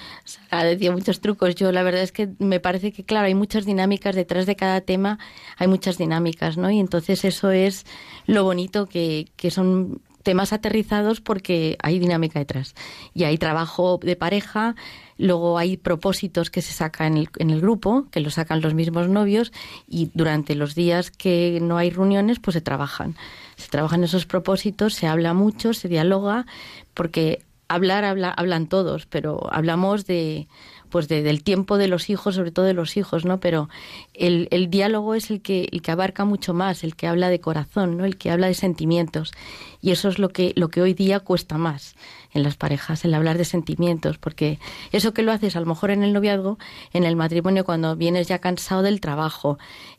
[0.49, 1.53] ha decía muchos trucos.
[1.53, 4.81] Yo la verdad es que me parece que, claro, hay muchas dinámicas detrás de cada
[4.81, 5.19] tema,
[5.55, 6.71] hay muchas dinámicas, ¿no?
[6.71, 7.85] Y entonces eso es
[8.25, 12.73] lo bonito que, que son temas aterrizados porque hay dinámica detrás.
[13.13, 14.75] Y hay trabajo de pareja,
[15.19, 18.73] luego hay propósitos que se sacan en el, en el grupo, que lo sacan los
[18.73, 19.53] mismos novios,
[19.87, 23.15] y durante los días que no hay reuniones, pues se trabajan.
[23.57, 26.45] Se trabajan esos propósitos, se habla mucho, se dialoga,
[26.93, 30.47] porque hablar habla, hablan todos, pero hablamos de
[30.89, 33.41] pues del tiempo de los hijos, sobre todo de los hijos, ¿no?
[33.41, 33.67] Pero
[34.13, 37.41] el, el diálogo es el que, el que abarca mucho más, el que habla de
[37.41, 38.05] corazón, ¿no?
[38.05, 39.33] El que habla de sentimientos.
[39.81, 41.95] Y eso es lo que, lo que hoy día cuesta más
[42.37, 44.59] en las parejas, el hablar de sentimientos, porque
[44.91, 46.57] eso que lo haces a lo mejor en el noviazgo,
[46.93, 49.57] en el matrimonio, cuando vienes ya cansado del trabajo,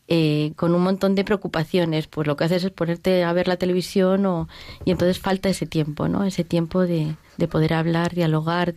[0.09, 3.57] eh, con un montón de preocupaciones, pues lo que haces es ponerte a ver la
[3.57, 4.48] televisión o,
[4.85, 6.24] y entonces falta ese tiempo, ¿no?
[6.24, 8.74] Ese tiempo de, de poder hablar, dialogar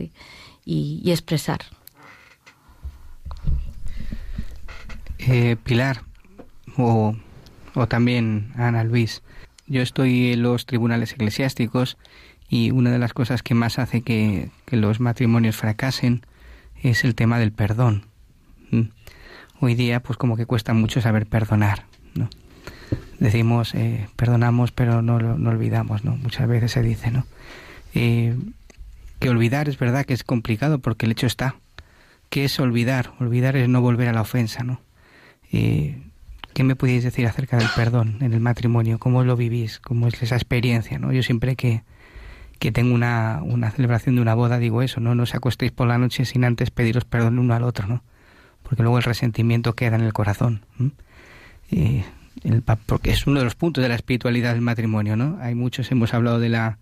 [0.65, 1.61] y expresar.
[5.27, 6.01] Eh, Pilar
[6.77, 7.15] o,
[7.75, 9.21] o también Ana Luis,
[9.67, 11.97] yo estoy en los tribunales eclesiásticos
[12.51, 16.21] y una de las cosas que más hace que, los matrimonios fracasen
[16.83, 18.05] es el tema del perdón.
[19.61, 21.85] Hoy día, pues como que cuesta mucho saber perdonar.
[22.13, 22.29] ¿no?
[23.19, 26.17] Decimos, eh, perdonamos, pero no, no olvidamos, ¿no?
[26.17, 27.25] Muchas veces se dice, ¿no?
[27.95, 28.35] Eh,
[29.19, 31.55] que olvidar es verdad que es complicado porque el hecho está.
[32.29, 33.13] ¿Qué es olvidar?
[33.19, 34.81] Olvidar es no volver a la ofensa, ¿no?
[35.53, 36.01] Eh,
[36.53, 38.99] ¿Qué me podéis decir acerca del perdón en el matrimonio?
[38.99, 39.79] ¿Cómo lo vivís?
[39.79, 40.99] ¿Cómo es esa experiencia?
[40.99, 41.13] ¿no?
[41.13, 41.83] Yo siempre que,
[42.61, 45.15] que tengo una, una celebración de una boda digo eso, ¿no?
[45.15, 48.03] No os acostéis por la noche sin antes pediros perdón uno al otro, ¿no?
[48.61, 50.63] Porque luego el resentimiento queda en el corazón.
[52.85, 55.39] Porque es uno de los puntos de la espiritualidad del matrimonio, ¿no?
[55.41, 56.77] Hay muchos, hemos hablado de la,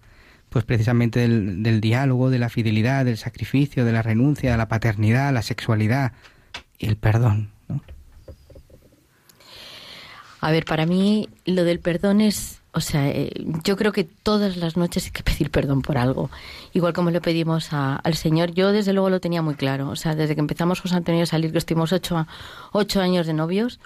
[0.49, 4.67] pues precisamente del, del diálogo, de la fidelidad, del sacrificio, de la renuncia, de la
[4.67, 6.11] paternidad, la sexualidad
[6.77, 7.51] y el perdón.
[10.41, 13.31] A ver, para mí lo del perdón es, o sea, eh,
[13.63, 16.29] yo creo que todas las noches hay que pedir perdón por algo.
[16.73, 19.89] Igual como le pedimos al Señor, yo desde luego lo tenía muy claro.
[19.89, 22.27] O sea, desde que empezamos José Antonio a salir, que estuvimos ocho,
[22.71, 23.79] ocho años de novios,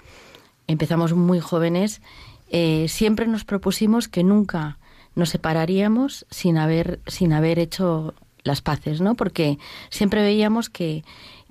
[0.66, 2.02] empezamos muy jóvenes,
[2.50, 4.78] eh, siempre nos propusimos que nunca
[5.14, 9.14] nos separaríamos sin haber, sin haber hecho las paces, ¿no?
[9.14, 11.04] Porque siempre veíamos que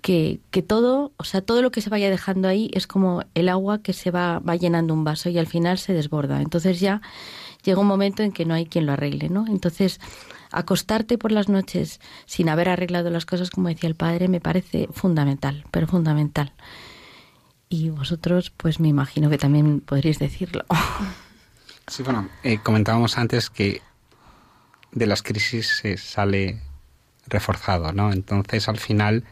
[0.04, 3.82] que, todo, o sea, todo lo que se vaya dejando ahí es como el agua
[3.82, 6.42] que se va, va llenando un vaso y al final se desborda.
[6.42, 7.02] Entonces ya
[7.63, 9.46] llega un momento en que no hay quien lo arregle, ¿no?
[9.48, 10.02] Entonces,
[10.52, 14.89] acostarte por las noches sin haber arreglado las cosas, como decía el padre, me parece
[14.92, 16.52] fundamental, pero fundamental.
[17.70, 20.66] Y vosotros, pues me imagino que también podríais decirlo.
[21.86, 23.82] Sí, bueno, eh, comentábamos antes que
[24.94, 26.62] de las crisis se sale
[27.28, 28.13] reforzado, ¿no?
[28.13, 29.26] Entonces, al final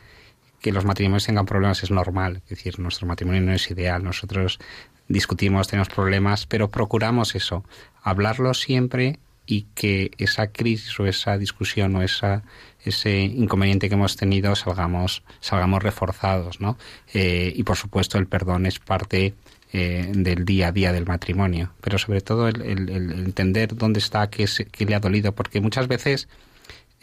[0.62, 2.42] que los matrimonios tengan problemas es normal.
[2.44, 4.04] Es decir, nuestro matrimonio no es ideal.
[4.04, 4.60] Nosotros
[5.08, 7.66] discutimos, tenemos problemas, pero procuramos eso,
[8.02, 12.44] hablarlo siempre y que esa crisis o esa discusión o esa,
[12.86, 16.78] ese inconveniente que hemos tenido salgamos, salgamos reforzados, ¿no?
[17.14, 19.34] Eh, y por supuesto el perdón es parte
[19.74, 24.46] eh, del día a día del matrimonio, pero sobre todo el, entender dónde está, qué
[24.86, 26.30] le ha dolido, porque muchas veces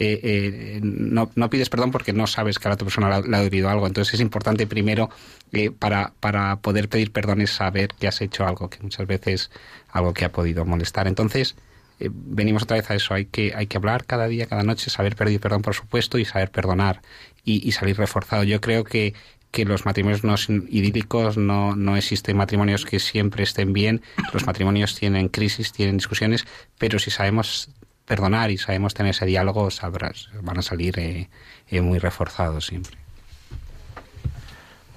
[0.00, 3.36] eh, eh, no, no, pides perdón porque no sabes que a la otra persona le
[3.36, 3.86] ha dolido algo.
[3.86, 5.10] Entonces es importante primero
[5.52, 9.50] eh, para, para poder pedir perdón es saber que has hecho algo, que muchas veces
[9.90, 11.08] algo que ha podido molestar.
[11.08, 11.56] Entonces
[11.98, 15.16] venimos otra vez a eso, hay que, hay que hablar cada día, cada noche, saber
[15.16, 17.02] pedir perdón por supuesto y saber perdonar
[17.44, 18.44] y, salir reforzado.
[18.44, 19.14] Yo creo que
[19.50, 24.02] que los matrimonios no son idílicos, no, no existen matrimonios que siempre estén bien,
[24.34, 26.44] los matrimonios tienen crisis, tienen discusiones,
[26.76, 27.70] pero si sabemos
[28.08, 31.28] perdonar y sabemos tener ese diálogo, sabrás, van a salir eh,
[31.68, 32.96] eh, muy reforzados siempre.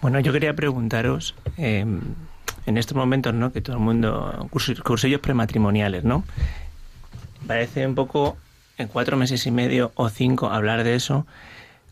[0.02, 2.02] Bueno, yo quería preguntaros, em,
[2.66, 3.52] en estos momentos, ¿no?
[3.52, 4.48] Que todo el mundo,
[4.84, 6.24] cursillos prematrimoniales, ¿no?
[7.46, 8.38] Parece un poco,
[8.78, 11.28] en cuatro meses y medio o cinco, hablar de eso,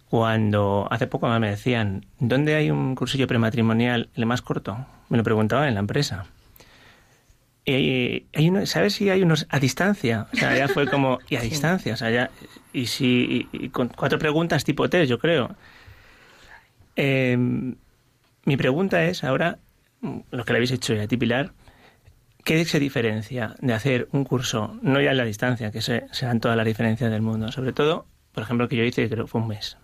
[0.09, 4.85] cuando hace poco me decían, ¿dónde hay un cursillo prematrimonial el más corto?
[5.09, 6.25] Me lo preguntaban en la empresa.
[7.65, 10.27] Hay uno, ¿sabes si hay unos a distancia?
[10.33, 12.31] O sea, ya fue como, y a distancia, o sea, ya,
[12.73, 15.55] y si, con cuatro preguntas tipo test, yo creo.
[16.95, 17.75] Em,
[18.45, 19.59] mi pregunta es ahora,
[20.01, 21.51] lo que le habéis hecho ya a ti, Pilar,
[22.43, 26.39] ¿qué se diferencia de hacer un curso, no ya en la distancia, que se, dan
[26.39, 29.41] todas las diferencias del mundo, sobre todo, por ejemplo, que yo hice, creo que fue
[29.41, 29.77] un mes,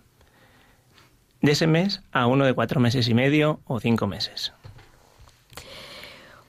[1.42, 4.52] de ese mes a uno de cuatro meses y medio o cinco meses?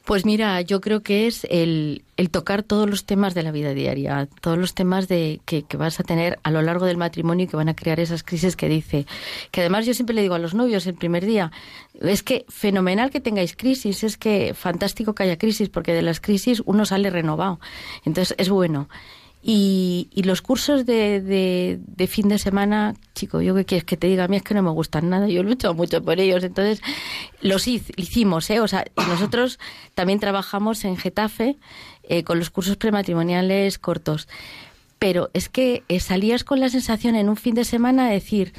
[0.07, 3.73] Pues mira, yo creo que es el, el, tocar todos los temas de la vida
[3.73, 7.43] diaria, todos los temas de que, que, vas a tener a lo largo del matrimonio
[7.43, 9.05] y que van a crear esas crisis que dice.
[9.51, 11.51] Que además yo siempre le digo a los novios el primer día,
[11.99, 16.21] es que fenomenal que tengáis crisis, es que fantástico que haya crisis, porque de las
[16.21, 17.59] crisis uno sale renovado.
[18.05, 18.87] Entonces es bueno.
[19.41, 24.07] Y, y los cursos de, de, fin de semana, chico, yo qué quieres que te
[24.07, 26.81] diga, a mí es que no me gustan nada, yo lucho mucho por ellos, entonces
[27.39, 28.59] los hicimos, ¿eh?
[28.59, 29.59] O sea, nosotros
[29.93, 31.57] también trabajamos en Getafe
[32.03, 34.27] eh, con los cursos prematrimoniales cortos,
[34.99, 38.53] pero es que eh, salías con la sensación en un fin de semana de decir,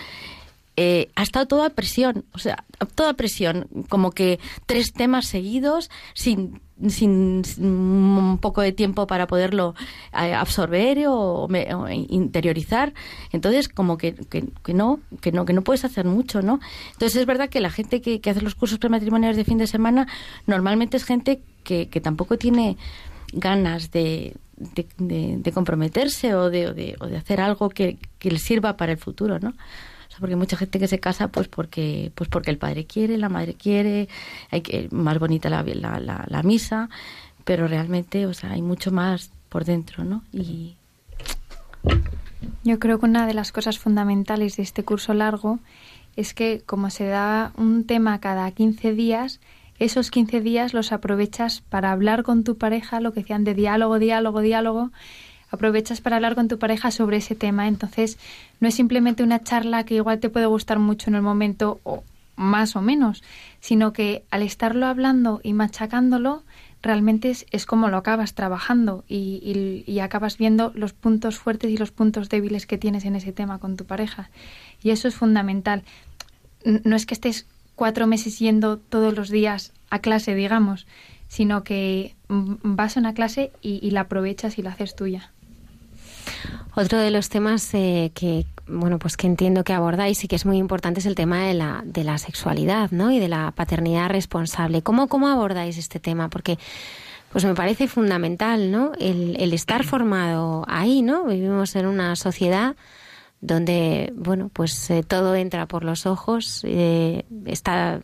[0.81, 2.65] eh, ha estado toda presión, o sea,
[2.95, 9.75] toda presión, como que tres temas seguidos sin, sin, un poco de tiempo para poderlo
[10.13, 11.49] eh, absorber o,
[11.91, 12.95] interiorizar.
[13.33, 16.61] Entonces, como que, que, no, que no, que no puedes hacer mucho, ¿no?
[16.93, 20.07] Entonces es verdad que la gente que, hace los cursos prematrimoniales de fin de semana
[20.47, 22.77] normalmente es gente que, tampoco tiene
[23.33, 26.69] ganas de, de, comprometerse o de,
[27.01, 29.55] o de, hacer algo que, que le sirva para el futuro, ¿no?
[30.19, 33.29] Porque hay mucha gente que se casa pues porque pues porque el padre quiere, la
[33.29, 34.09] madre quiere,
[34.51, 36.89] hay que más bonita la, la, la, misa,
[37.45, 40.23] pero realmente, o sea, hay mucho más por dentro, ¿no?
[40.33, 40.77] Y
[42.65, 45.59] yo creo que una de las cosas fundamentales de este curso largo
[46.17, 49.41] es que como se da un tema cada 15 días,
[49.79, 53.99] esos 15 días los aprovechas para hablar con tu pareja, lo que decían de diálogo,
[53.99, 54.91] diálogo, diálogo,
[55.51, 57.69] aprovechas para hablar con tu pareja sobre ese tema.
[57.69, 58.19] Entonces,
[58.61, 62.03] no es simplemente una charla que igual te puede gustar mucho en el momento o
[62.37, 63.23] más o menos,
[63.61, 66.45] sino que al estarlo hablando y machacándolo,
[66.83, 71.91] realmente es, como lo acabas trabajando y, y, acabas viendo los puntos fuertes y los
[71.91, 74.31] puntos débiles que tienes en ese tema con tu pareja.
[74.83, 75.83] Y eso es fundamental.
[76.65, 80.87] No es que estés cuatro meses yendo todos los días a clase, digamos,
[81.27, 85.33] sino que vas a una clase y la aprovechas y la haces tuya.
[86.75, 90.45] Otro de los temas eh, que bueno pues que entiendo que abordáis y que es
[90.45, 93.11] muy importante es el tema de la, de la sexualidad, ¿no?
[93.11, 94.83] Y de la paternidad responsable.
[94.83, 96.29] ¿Cómo, cómo abordáis este tema?
[96.29, 96.59] Porque
[97.33, 98.93] pues me parece fundamental, ¿no?
[98.99, 101.25] El, el estar formado ahí, ¿no?
[101.25, 102.77] Vivimos en una sociedad
[103.41, 108.01] donde, bueno, pues eh, todo entra por los ojos, eh, está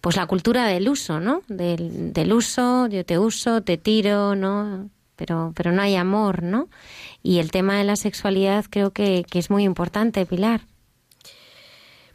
[0.00, 1.42] pues la cultura del uso, ¿no?
[1.48, 4.90] Del, del uso, yo te uso, te tiro, ¿no?
[5.16, 6.68] Pero, pero no hay amor, ¿no?
[7.22, 10.62] Y el tema de la sexualidad creo que, es muy importante, Pilar.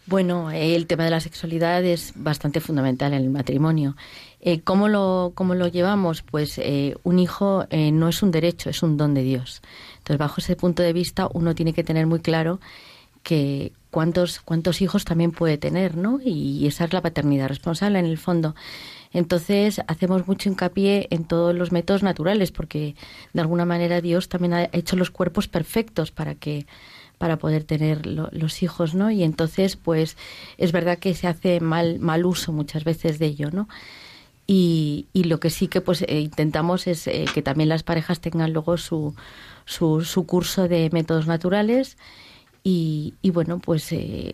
[0.05, 3.95] Bueno, el tema de la sexualidad es bastante fundamental en el matrimonio.
[4.41, 6.23] Eh, ¿cómo, lo, ¿Cómo lo llevamos?
[6.23, 9.62] Pues eh, un hijo eh, no es un derecho, es un don de Dios.
[9.99, 12.59] Entonces, bajo ese punto de vista, uno tiene que tener muy claro
[13.23, 16.19] que cuántos, cuántos hijos también puede tener, ¿no?
[16.23, 18.55] Y esa es la paternidad responsable en el fondo.
[19.12, 22.95] Entonces hacemos mucho hincapié en todos los métodos naturales porque
[23.34, 26.67] de alguna manera Dios también ha hecho los cuerpos perfectos para que
[27.17, 29.12] para poder tener los hijos, ¿no?
[29.12, 30.15] Y entonces, pues,
[30.58, 33.67] es verdad que se hace mal, mal uso muchas veces de ello, ¿no?
[34.47, 38.21] Y, y lo que sí que pues eh, intentamos es eh, que también las parejas
[38.21, 39.15] tengan luego su,
[39.65, 41.97] su, su curso de métodos naturales
[42.71, 44.34] y, bueno, pues eh,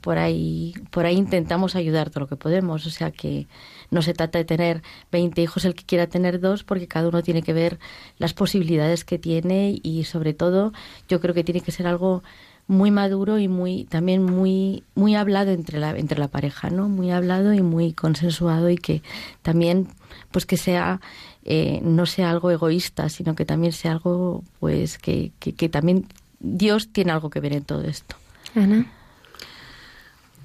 [0.00, 2.86] por ahí por ahí intentamos ayudar todo lo que podemos.
[2.86, 3.46] O sea que
[3.90, 7.22] no se trata de tener 20 hijos el que quiera tener dos, porque cada uno
[7.22, 7.78] tiene que ver
[8.18, 10.72] las posibilidades que tiene y sobre todo
[11.08, 12.22] yo creo que tiene que ser algo
[12.66, 17.10] muy maduro y muy también muy muy hablado entre la entre la pareja no muy
[17.10, 19.02] hablado y muy consensuado y que
[19.40, 19.88] también
[20.32, 21.00] pues que sea
[21.44, 26.06] eh, no sea algo egoísta sino que también sea algo pues que, que también
[26.40, 28.16] Dios tiene algo que ver en todo esto.
[28.54, 28.86] Ana.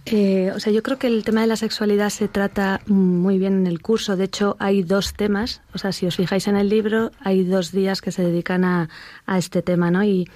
[0.06, 3.54] Eh, o sea, yo creo que el tema de la sexualidad se trata muy bien
[3.54, 4.18] en el curso.
[4.18, 5.62] De hecho, hay dos temas.
[5.74, 8.90] O sea, si os fijáis en el libro, hay dos días que se dedican a,
[9.26, 10.04] a este tema, ¿no?
[10.04, 10.28] Y,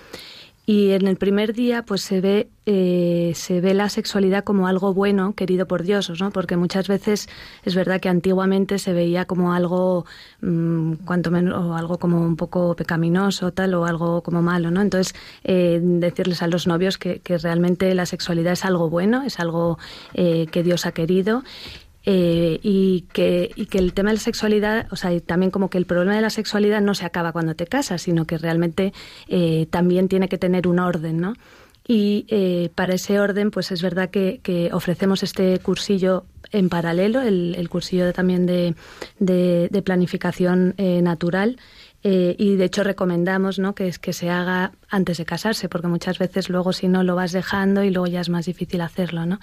[0.69, 4.93] y en el primer día, pues se ve, eh, se ve la sexualidad como algo
[4.93, 6.29] bueno, querido por Dios, ¿no?
[6.31, 7.29] Porque muchas veces
[7.63, 10.05] es verdad que antiguamente se veía como algo,
[10.41, 14.81] mm, cuanto menos, o algo como un poco pecaminoso, tal, o algo como malo, ¿no?
[14.81, 19.39] Entonces, eh, decirles a los novios que, que, realmente la sexualidad es algo bueno, es
[19.39, 19.79] algo
[20.15, 21.43] eh, que Dios ha querido
[22.09, 25.77] eh, y, que, y que el tema de la sexualidad, o sea, también como que
[25.77, 28.93] el problema de la sexualidad no se acaba cuando te casas, sino que realmente
[29.27, 31.33] eh, también tiene que tener un orden, ¿no?
[31.85, 37.55] Y eh, para ese orden, pues es verdad que, ofrecemos este cursillo en paralelo, el,
[37.57, 38.75] el cursillo también de,
[39.19, 41.57] de, de planificación natural,
[42.03, 43.73] eh, y de hecho recomendamos ¿no?
[43.73, 47.31] que, que se haga antes de casarse, porque muchas veces luego si no lo vas
[47.31, 49.25] dejando y luego ya es más difícil hacerlo.
[49.25, 49.39] ¿no?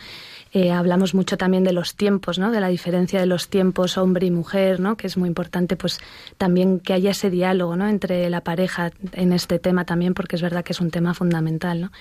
[0.52, 2.52] Eh, hablamos mucho también de los tiempos, ¿no?
[2.52, 4.96] de la diferencia de los tiempos hombre y mujer, ¿no?
[4.96, 5.98] que es muy importante pues
[6.38, 7.88] también que haya ese diálogo ¿no?
[7.88, 11.80] entre la pareja en este tema también, porque es verdad que es un tema fundamental.
[11.80, 11.92] ¿no?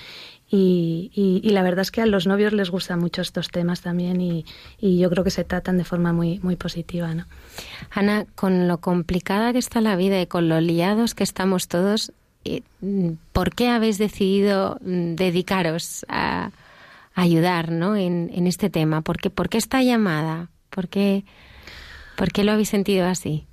[0.50, 4.22] Y, y, la verdad es que a los novios les gustan mucho estos temas también
[4.22, 4.46] y,
[4.80, 7.16] y, yo creo que se tratan de forma muy, muy positiva.
[7.16, 7.26] ¿no?
[7.90, 12.12] Ana, con lo complicada que está la vida y con lo liados que estamos todos,
[12.46, 12.62] eh,
[13.32, 16.52] ¿por qué habéis decidido mm, dedicaros a,
[17.16, 17.96] ayudar ¿no?
[17.96, 19.02] en, en, este tema?
[19.02, 20.50] ¿Por qué, ¿Por qué esta llamada?
[20.70, 21.26] ¿Por qué,
[22.16, 23.48] ¿Por qué lo habéis sentido así?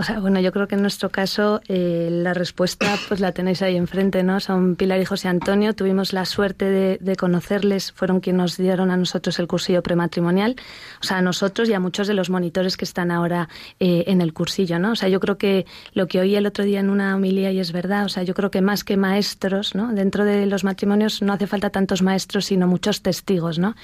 [0.00, 3.60] O sea, bueno, yo creo que en nuestro caso eh, la respuesta pues la tenéis
[3.60, 4.40] ahí enfrente, ¿no?
[4.40, 5.74] Son Pilar y José Antonio.
[5.74, 10.56] Tuvimos la suerte de, conocerles, fueron quienes nos dieron a nosotros el cursillo prematrimonial.
[11.02, 14.22] O sea, a nosotros y a muchos de los monitores que están ahora eh, en
[14.22, 14.92] el cursillo, ¿no?
[14.92, 17.60] O sea, yo creo que lo que oí el otro día en una homilía y
[17.60, 19.92] es verdad, o sea, yo creo que más que maestros, ¿no?
[19.92, 23.74] Dentro de los matrimonios no hace falta tantos maestros, sino muchos testigos, ¿no?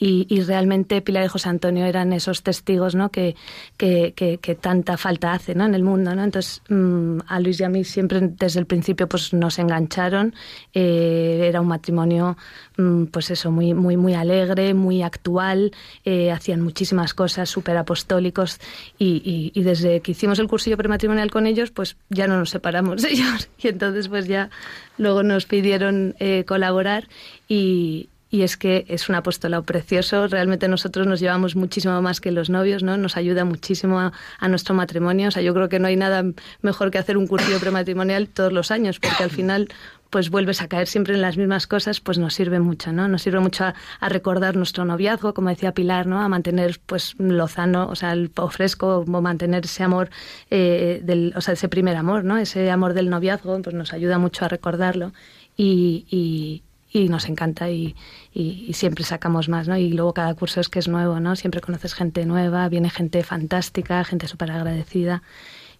[0.00, 3.10] y, realmente Pilar y José Antonio eran esos testigos ¿no?
[3.10, 3.36] que,
[3.76, 5.66] que, que, tanta falta hace ¿no?
[5.66, 6.14] en el mundo.
[6.14, 6.24] ¿no?
[6.24, 10.34] Entonces, mm, a Luis y a mí siempre desde el principio pues, nos engancharon.
[10.72, 12.36] Eh, era un matrimonio,
[12.76, 15.72] mm, pues eso, muy, muy, muy alegre, muy actual.
[16.04, 18.58] Eh, hacían muchísimas cosas, súper apostólicos.
[18.98, 23.02] Y, y, desde que hicimos el cursillo prematrimonial con ellos, pues ya no nos separamos
[23.02, 23.48] de ellos.
[23.62, 24.50] Y entonces, pues ya
[24.96, 27.08] luego nos pidieron eh, colaborar
[27.48, 30.28] y, y es que es un apostolado precioso.
[30.28, 32.96] Realmente nosotros nos llevamos muchísimo más que los novios, ¿no?
[32.96, 35.28] Nos ayuda muchísimo a, nuestro matrimonio.
[35.28, 36.24] O sea, yo creo que no hay nada
[36.62, 39.68] mejor que hacer un cursillo prematrimonial todos los años, porque al final
[40.10, 43.06] pues vuelves a caer siempre en las mismas cosas, pues nos sirve mucho, ¿no?
[43.06, 46.20] Nos sirve mucho a, recordar nuestro noviazgo, como decía Pilar, ¿no?
[46.20, 50.10] A mantener, pues, lozano, o sea, el fresco, o mantener ese amor,
[50.50, 52.38] eh, del, o sea, ese primer amor, ¿no?
[52.38, 55.12] Ese amor del noviazgo, pues nos ayuda mucho a recordarlo
[55.56, 57.94] y, y nos encanta y,
[58.32, 59.76] y, siempre sacamos más, ¿no?
[59.76, 61.36] Y luego cada curso es que es nuevo, ¿no?
[61.36, 65.22] Siempre conoces gente nueva, viene gente fantástica, gente súper agradecida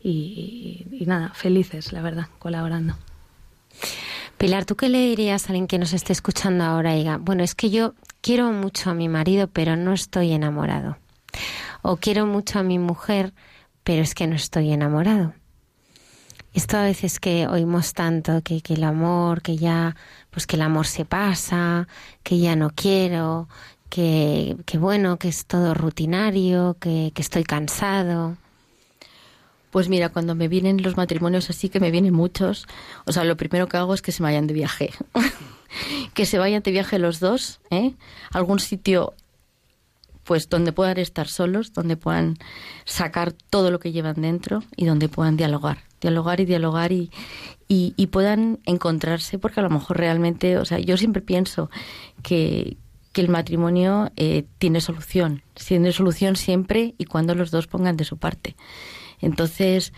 [0.01, 2.97] y, y, nada, felices, la verdad, colaborando.
[4.39, 7.43] Pilar, ¿tú qué le dirías a alguien que nos esté escuchando ahora y diga, bueno,
[7.43, 10.97] es que yo quiero mucho a mi marido, pero no estoy enamorado?
[11.83, 13.33] O quiero mucho a mi mujer,
[13.85, 15.35] pero es que no estoy enamorado.
[16.53, 19.95] Esto a veces que oímos tanto, que, que el amor, que ya
[20.31, 21.87] pues que el amor se pasa,
[22.23, 23.49] que ya no quiero,
[23.89, 28.37] que, que bueno, que es todo rutinario, que, que estoy cansado.
[29.71, 32.67] Pues mira, cuando me vienen los matrimonios así, que me vienen muchos,
[33.07, 34.91] o sea, lo primero que hago es que se vayan de viaje.
[36.15, 37.95] que se vayan de viaje los dos, ¿eh?
[38.33, 39.15] Algún sitio,
[40.25, 42.39] pues donde puedan estar solos, donde puedan
[42.85, 45.90] sacar todo lo que llevan dentro y donde puedan dialogar.
[46.01, 47.11] Dialogar y dialogar y,
[47.69, 51.71] y, puedan encontrarse, porque a lo mejor realmente, o sea, yo siempre pienso
[52.23, 52.77] que,
[53.13, 58.05] que el matrimonio eh, tiene solución, tiene solución siempre y cuando los dos pongan de
[58.05, 58.57] su parte.
[59.21, 59.93] Entonces,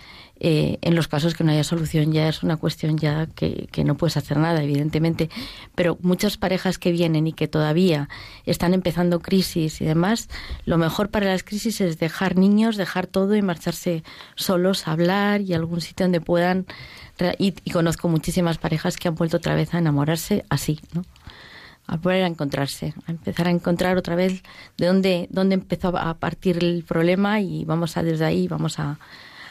[0.44, 3.96] eh, en los casos que no haya solución ya es una cuestión ya que, no
[3.96, 5.30] puedes hacer nada, evidentemente.
[5.76, 8.08] Pero muchas parejas que vienen y que todavía
[8.44, 10.28] están empezando crisis y demás,
[10.64, 14.02] lo mejor para las crisis es dejar niños, dejar todo y marcharse
[14.34, 16.66] solos a hablar y algún sitio donde puedan
[17.38, 21.04] y, conozco muchísimas parejas que han vuelto otra vez a enamorarse así, ¿no?
[21.86, 24.42] A volver a encontrarse, a empezar a encontrar otra vez
[24.76, 28.98] de dónde, dónde empezó a partir el problema y vamos a desde ahí vamos a,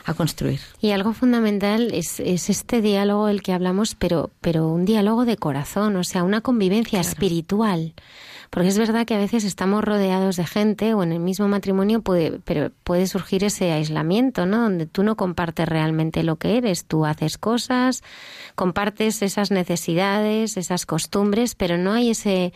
[0.05, 0.59] a construir.
[0.79, 5.37] Y algo fundamental es, es, este diálogo del que hablamos, pero, pero un diálogo de
[5.37, 7.93] corazón, o sea, una convivencia espiritual.
[8.49, 12.01] Porque es verdad que a veces estamos rodeados de gente o en el mismo matrimonio
[12.01, 14.63] puede, pero puede surgir ese aislamiento, ¿no?
[14.63, 18.03] Donde tú no compartes realmente lo que eres, tú haces cosas,
[18.55, 22.51] compartes esas necesidades, esas costumbres, pero no hay ese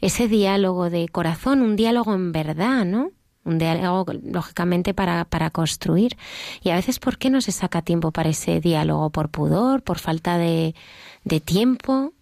[0.00, 3.10] ese diálogo de corazón, un diálogo en verdad, ¿no?
[3.44, 6.16] Un diálogo, lógicamente, para, para construir.
[6.62, 9.10] Y a veces, ¿por qué no se saca tiempo para ese diálogo?
[9.10, 9.82] ¿Por pudor?
[9.82, 10.74] ¿Por falta de,
[11.24, 12.12] de tiempo?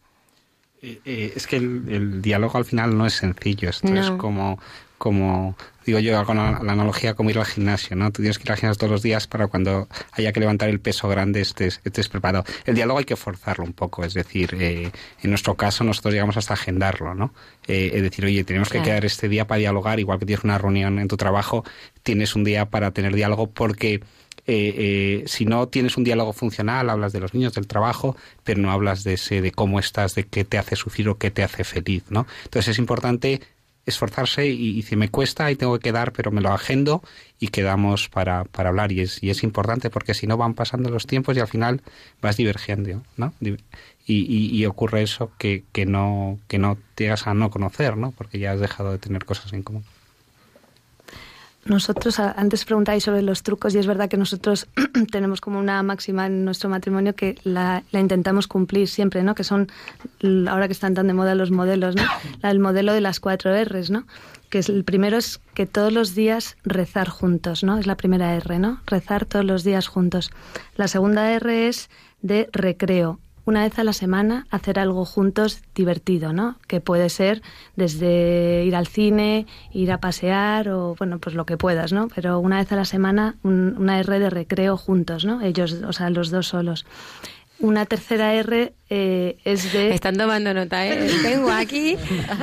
[0.83, 3.71] Eh, eh, es que el, diálogo al final no es sencillo.
[3.71, 4.59] Esto es como,
[5.03, 8.13] como, digo yo, hago la, analogía como ir al gimnasio, ¿no?
[8.13, 10.79] Tú tienes que ir al gimnasio todos los días para cuando haya que levantar el
[10.79, 12.45] peso grande estés, estés preparado.
[12.67, 16.37] El diálogo hay que forzarlo un poco, es decir, eh, en nuestro caso nosotros llegamos
[16.37, 17.35] hasta agendarlo, ¿no?
[17.67, 21.01] es decir, oye, tenemos que quedar este día para dialogar, igual que tienes una reunión
[21.01, 21.65] en tu trabajo,
[22.05, 24.03] tienes un día para tener diálogo porque
[24.47, 28.61] eh, eh, si no tienes un diálogo funcional, hablas de los niños, del trabajo, pero
[28.61, 31.43] no hablas de ese, de cómo estás, de qué te hace sufrir o qué te
[31.43, 32.27] hace feliz, ¿no?
[32.45, 33.41] Entonces es importante
[33.87, 37.03] esforzarse y, si me cuesta y tengo que quedar, pero me lo agendo
[37.39, 40.91] y quedamos para, para hablar y es, y es importante porque si no van pasando
[40.91, 41.83] los tiempos y al final
[42.21, 43.33] vas divergiendo, ¿no?
[43.41, 43.57] Y,
[44.07, 48.11] y, ocurre eso que, que, no, que no te llegas a no conocer, ¿no?
[48.13, 49.85] Porque ya has dejado de tener cosas en común.
[51.65, 54.67] Nosotros, antes preguntáis sobre los trucos y es verdad que nosotros
[55.13, 59.37] tenemos como una máxima en nuestro matrimonio que la, intentamos cumplir siempre, ¿no?
[59.37, 59.69] Que son,
[60.49, 62.03] ahora que están tan de moda los modelos, ¿no?
[62.43, 64.07] El modelo de las cuatro R's, ¿no?
[64.51, 67.79] Que es, el primero es que todos los días rezar juntos, ¿no?
[67.79, 68.81] Es la primera R, ¿no?
[68.87, 70.31] Rezar todos los días juntos.
[70.77, 71.89] La segunda R es
[72.21, 76.57] de recreo una vez a la semana hacer algo juntos divertido, ¿no?
[76.67, 77.43] Que puede ser
[77.77, 82.09] desde ir al cine, ir a pasear o, bueno, pues lo que puedas, ¿no?
[82.15, 85.41] Pero una vez a la semana una R de recreo juntos, ¿no?
[85.41, 86.87] Ellos, o sea, los dos solos.
[87.63, 89.95] Una tercera R eh, es de...
[89.95, 91.09] Están tomando nota, ¿eh?
[91.23, 91.97] Tengo aquí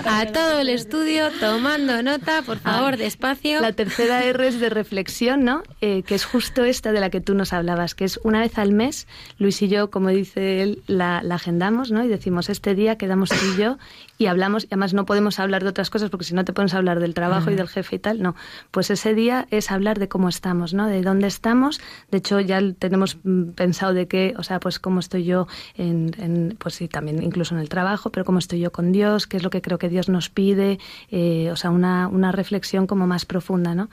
[0.04, 3.62] a todo el estudio tomando nota, por ah, favor, despacio.
[3.62, 5.62] La tercera R es de reflexión, ¿no?
[5.82, 8.58] Eh, que es justo esta de la que tú nos hablabas, que es una vez
[8.58, 9.08] al mes,
[9.38, 12.04] Luis y yo, como dice él, la, agendamos, ¿no?
[12.04, 13.78] Y decimos, este día quedamos tú y yo
[14.18, 16.74] y hablamos, y además no podemos hablar de otras cosas porque si no te pones
[16.74, 18.36] a hablar del trabajo y del jefe y tal, no.
[18.72, 20.88] Pues ese día es hablar de cómo estamos, ¿no?
[20.88, 21.80] De dónde estamos.
[22.10, 26.56] De hecho, ya tenemos mm, pensado de qué, o sea, pues cómo estoy yo en
[26.60, 29.44] pues sí, también incluso en el trabajo, pero cómo estoy yo con Dios, qué es
[29.44, 30.78] lo que creo que Dios nos pide,
[31.10, 33.90] eh, o sea, una, una reflexión como más profunda, ¿no?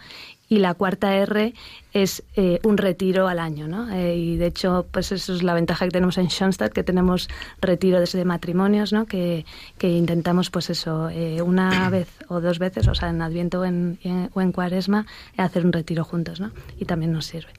[0.48, 1.54] y la cuarta R
[1.92, 3.92] es eh, un retiro al año, ¿no?
[3.92, 7.28] Eh, y de hecho, pues eso es la ventaja que tenemos en Schoenstatt, que tenemos
[7.60, 9.06] retiro desde matrimonios, ¿no?
[9.06, 9.44] Que,
[9.76, 11.10] que intentamos, pues eso,
[11.44, 13.98] una vez o dos veces, o sea, en Adviento o en,
[14.34, 15.04] o en Cuaresma,
[15.36, 16.52] hacer un retiro juntos, ¿no?
[16.78, 17.50] Y también nos sirve.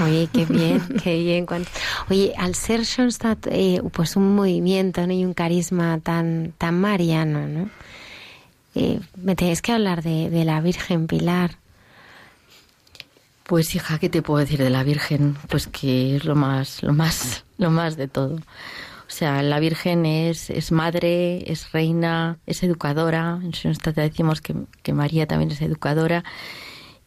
[0.00, 1.46] Oye, qué bien, qué bien.
[2.08, 5.12] Oye, al ser Schoenstatt eh, pues un movimiento ¿no?
[5.12, 7.70] y un carisma tan, tan mariano, ¿no?
[8.74, 11.58] Eh, me tenéis que hablar de, de, la Virgen Pilar.
[13.44, 15.36] Pues hija, ¿qué te puedo decir de la Virgen?
[15.48, 18.36] Pues que es lo más, lo más, lo más de todo.
[18.36, 23.38] O sea, la Virgen es, es madre, es reina, es educadora.
[23.42, 26.24] En Schoenstatt decimos que, que María también es educadora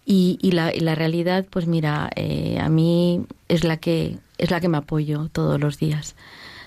[0.05, 4.51] y, y, la, y la realidad, pues mira, eh, a mí es la que es
[4.51, 6.15] la que me apoyo todos los días.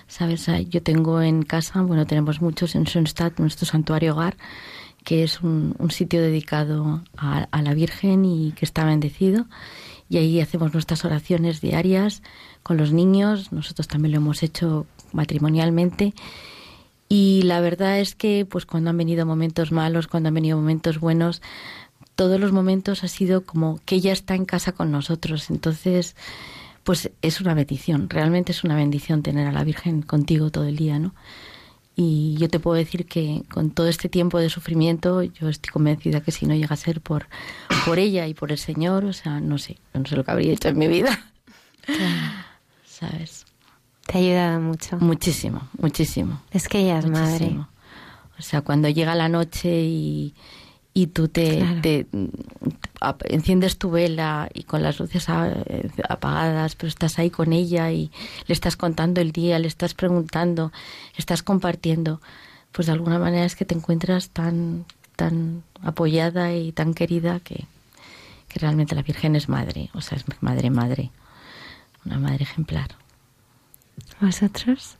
[0.07, 0.47] ¿Sabes?
[0.69, 4.37] Yo tengo en casa, bueno, tenemos muchos en Schoenstatt, nuestro santuario hogar,
[5.03, 9.45] que es un, un sitio dedicado a, a, la Virgen y que está bendecido.
[10.09, 12.23] Y ahí hacemos nuestras oraciones diarias
[12.63, 13.51] con los niños.
[13.51, 16.15] Nosotros también lo hemos hecho matrimonialmente.
[17.07, 20.99] Y la verdad es que, pues cuando han venido momentos malos, cuando han venido momentos
[20.99, 21.41] buenos,
[22.19, 25.49] todos los momentos ha sido como que ella está en casa con nosotros.
[25.49, 26.17] Entonces,
[26.83, 30.75] pues es una bendición, realmente es una bendición tener a la Virgen contigo todo el
[30.75, 31.15] día, ¿no?
[31.95, 36.19] Y yo te puedo decir que con todo este tiempo de sufrimiento, yo estoy convencida
[36.19, 37.27] que si no llega a ser por,
[37.85, 40.51] por ella y por el Señor, o sea, no sé, no sé lo que habría
[40.51, 41.31] hecho en mi vida.
[42.85, 43.45] ¿Sabes?
[44.07, 44.97] Te ha ayudado mucho.
[44.97, 46.41] Muchísimo, muchísimo.
[46.51, 47.55] Es que ella es madre.
[48.37, 50.33] O sea, cuando llega la noche y,
[50.93, 51.59] y tú te,
[53.25, 58.11] enciendes tu vela y con las luces apagadas, pero estás ahí con ella y
[58.47, 60.71] le estás contando el día, le estás preguntando,
[61.15, 62.21] estás compartiendo,
[62.71, 64.85] pues de alguna manera es que te encuentras tan,
[65.15, 67.65] tan apoyada y tan querida que,
[68.47, 71.11] que realmente la Virgen es madre, o sea, es madre, madre,
[72.05, 72.89] una madre ejemplar.
[74.19, 74.97] ¿Vosotros?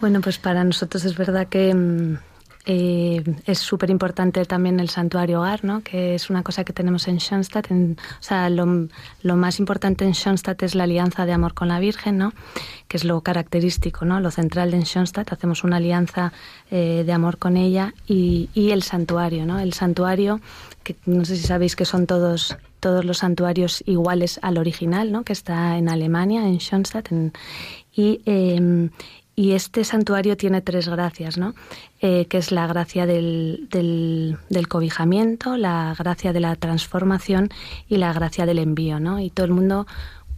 [0.00, 2.18] Bueno, pues para nosotros es verdad que mm,
[2.66, 5.82] eh, es súper importante también el santuario hogar, ¿no?
[5.82, 7.70] que es una cosa que tenemos en Schoenstatt.
[7.70, 8.88] o sea, lo,
[9.22, 12.32] lo, más importante en Schoenstatt es la alianza de amor con la Virgen, ¿no?
[12.88, 14.18] que es lo característico, ¿no?
[14.20, 15.32] lo central de Schoenstatt.
[15.32, 16.32] Hacemos una alianza
[16.70, 19.44] eh, de amor con ella y, y, el santuario.
[19.44, 19.60] ¿no?
[19.60, 20.40] El santuario,
[20.84, 25.22] que no sé si sabéis que son todos todos los santuarios iguales al original, ¿no?
[25.22, 27.08] que está en Alemania, en Schoenstatt.
[27.94, 28.90] y, eh,
[29.36, 31.54] y este santuario tiene tres gracias, ¿no?
[32.00, 37.48] Eh, que es la gracia del, del, cobijamiento, la gracia de la transformación
[37.88, 39.18] y la gracia del envío, ¿no?
[39.18, 39.86] Y todo el mundo,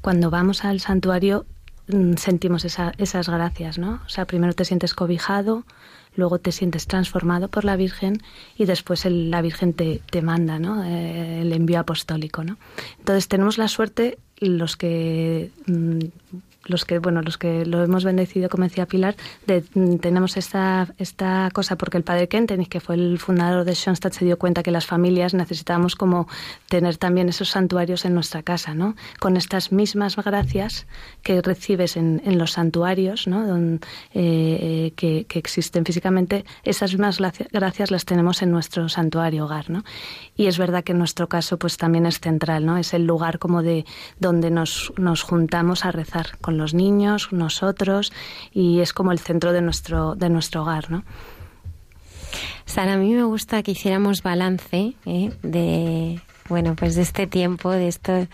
[0.01, 1.45] cuando vamos al santuario,
[1.89, 4.01] mm, sentimos esas gracias, ¿no?
[4.07, 5.65] O sea, primero te sientes cobijado,
[6.15, 8.23] luego te sientes transformado por la Virgen
[8.57, 10.83] y después la Virgen te, te manda, ¿no?
[10.85, 12.57] Eh, el envío apostólico, ¿no?
[12.99, 15.99] Entonces tenemos la suerte los que mm,
[16.69, 21.51] los que bueno los que lo hemos bendecido como decía Pilar mm, tenemos esta esta
[21.53, 24.71] cosa porque el padre Kentenich que fue el fundador de Schoenstatt se dio cuenta que
[24.71, 26.29] las familias necesitábamos como
[26.69, 30.87] tener también esos santuarios en nuestra casa no con estas mismas gracias
[31.23, 33.81] que recibes en, los santuarios no Don,
[34.13, 37.19] eh, que, que, existen físicamente esas mismas
[37.53, 39.85] gracias las tenemos en nuestro santuario hogar no
[40.37, 43.39] y es verdad que en nuestro caso pues también es central no es el lugar
[43.39, 43.85] como de
[44.19, 48.13] donde nos nos juntamos a rezar con los niños, nosotros,
[48.53, 51.05] y es como el centro de nuestro, de nuestro hogar, ¿no?
[52.65, 55.33] Sara, a mí me gusta que hiciéramos balance ¿eh?
[55.43, 58.29] de, bueno, pues de este tiempo, de esto, de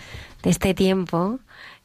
[0.45, 1.39] este tiempo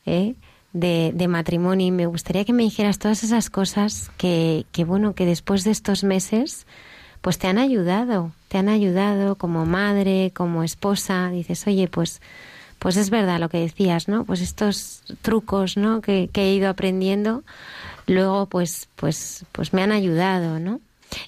[0.06, 0.36] ¿eh?
[0.74, 1.88] de, de, matrimonio.
[1.88, 5.72] Y me gustaría que me dijeras todas esas cosas que, que, bueno, que después de
[5.72, 6.66] estos meses,
[7.22, 11.30] pues te han ayudado, te han ayudado como madre, como esposa.
[11.30, 12.22] Dices, oye, pues
[12.88, 14.24] pues es verdad lo que decías, ¿no?
[14.24, 16.00] Pues estos trucos, ¿no?
[16.00, 17.44] Que, he ido aprendiendo,
[18.06, 20.80] luego pues, pues, pues me han ayudado, ¿no?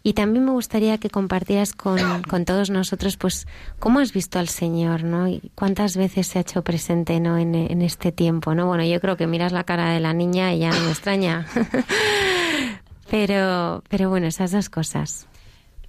[0.02, 3.46] Y también me gustaría que compartieras con, con, todos nosotros, pues,
[3.78, 5.28] cómo has visto al Señor, ¿no?
[5.28, 7.38] Y cuántas veces se ha hecho presente, ¿no?
[7.38, 8.68] En, en este tiempo, ¿no?
[8.68, 11.46] Bueno, yo creo que miras la cara de la niña y ya no me extraña.
[13.12, 15.28] pero, pero bueno, esas dos cosas.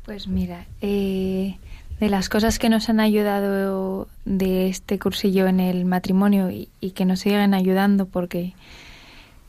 [0.04, 1.56] Pues mira, eh,
[2.00, 7.04] de las cosas que nos han ayudado de este cursillo en el matrimonio y, que
[7.04, 8.54] nos siguen ayudando porque,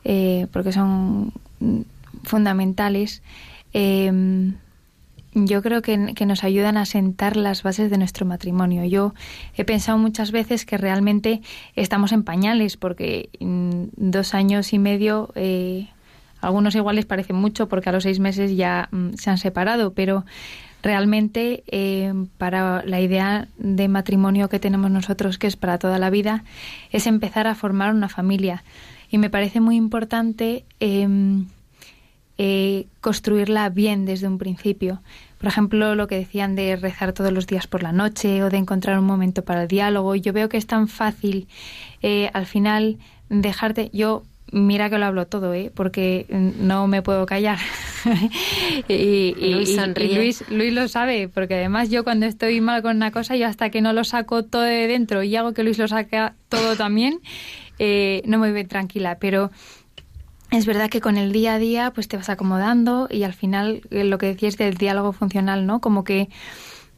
[0.03, 1.33] eh, porque son
[2.23, 3.23] fundamentales,
[3.73, 4.51] eh,
[5.33, 8.83] yo creo que, que, nos ayudan a sentar las bases de nuestro matrimonio.
[8.83, 9.13] Yo
[9.55, 11.41] he pensado muchas veces que realmente
[11.77, 15.87] estamos en pañales porque dos años y medio, eh,
[16.41, 20.25] algunos iguales parecen mucho porque a los seis meses ya mm, se han separado, pero
[20.81, 26.09] realmente eh, para la idea de matrimonio que tenemos nosotros, que es para toda la
[26.09, 26.43] vida,
[26.91, 28.63] es empezar a formar una familia.
[29.09, 31.07] Y me parece muy importante eh,
[32.43, 34.99] eh, construirla bien desde un principio.
[35.37, 38.57] Por ejemplo, lo que decían de rezar todos los días por la noche o de
[38.57, 40.15] encontrar un momento para el diálogo.
[40.15, 41.47] Yo veo que es tan fácil
[42.01, 42.97] eh, al final
[43.29, 43.91] dejarte.
[43.93, 45.71] Yo mira que lo hablo todo, ¿eh?
[45.73, 47.57] porque no me puedo callar.
[48.87, 48.93] y,
[49.37, 53.11] y, Luis, y, Luis, Luis, lo sabe, porque además yo cuando estoy mal con una
[53.11, 55.87] cosa, yo hasta que no lo saco todo de dentro y hago que Luis lo
[55.87, 57.19] saque todo también,
[57.79, 59.17] eh, no me voy tranquila.
[59.19, 59.51] Pero
[60.51, 63.81] es verdad que con el día a día pues te vas acomodando y al final
[63.89, 65.79] eh, lo que decías del diálogo funcional, ¿no?
[65.79, 66.29] Como que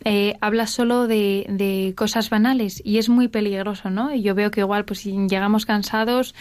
[0.05, 4.13] eh, hablas solo de, cosas banales y es muy peligroso, ¿no?
[4.13, 6.35] Y yo veo que igual pues llegamos cansados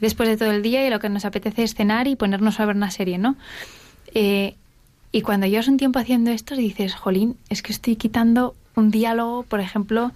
[0.00, 2.66] después de todo el día y lo que nos apetece es cenar y ponernos a
[2.66, 3.36] ver una serie, ¿no?
[4.14, 4.54] Eh,
[5.10, 9.42] y cuando llevas un tiempo haciendo esto dices, jolín, es que estoy quitando un diálogo,
[9.42, 10.12] por ejemplo,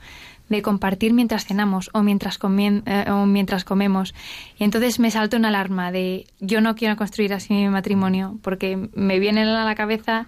[0.48, 4.14] de compartir mientras cenamos o mientras, eh, o mientras comemos.
[4.58, 8.88] Y entonces me salta una alarma de yo no quiero construir así mi matrimonio porque
[8.94, 10.26] me vienen a la cabeza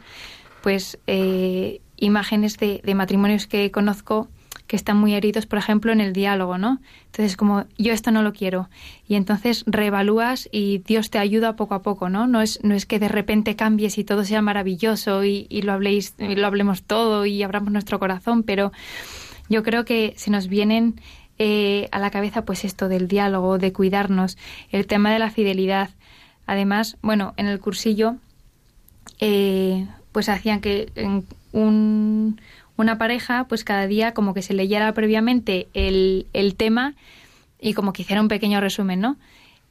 [0.63, 4.29] pues eh, imágenes de, matrimonios que conozco
[4.67, 6.81] que están muy heridos, por ejemplo, en el diálogo, ¿no?
[7.07, 8.71] Entonces, como yo esto no lo quiero.
[9.07, 12.27] Y entonces reevalúas y Dios te ayuda poco a poco, ¿no?
[12.27, 16.15] No es, no es que de repente cambies y todo sea maravilloso y, lo habléis,
[16.19, 18.73] y lo hablemos todo y abramos nuestro corazón, pero
[19.51, 20.99] yo creo que se nos vienen
[21.39, 24.39] eh, a la cabeza pues esto del diálogo, de cuidarnos,
[24.71, 25.91] el tema de la fidelidad.
[26.47, 28.17] Además, bueno, en el cursillo
[29.21, 30.91] eh, pues hacían que
[31.55, 32.41] un,
[32.77, 36.95] una pareja pues cada día como que se leyera previamente el, el tema
[37.61, 39.17] y como que hiciera un pequeño resumen, ¿no?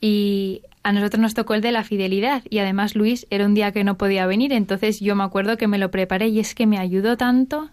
[0.02, 3.72] Y a nosotros nos tocó el de la fidelidad y además Luis era un día
[3.72, 6.66] que no podía venir, entonces yo me acuerdo que me lo preparé y es que
[6.66, 7.70] me ayudó tanto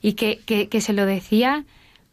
[0.00, 1.64] y que, que, que, se lo decía,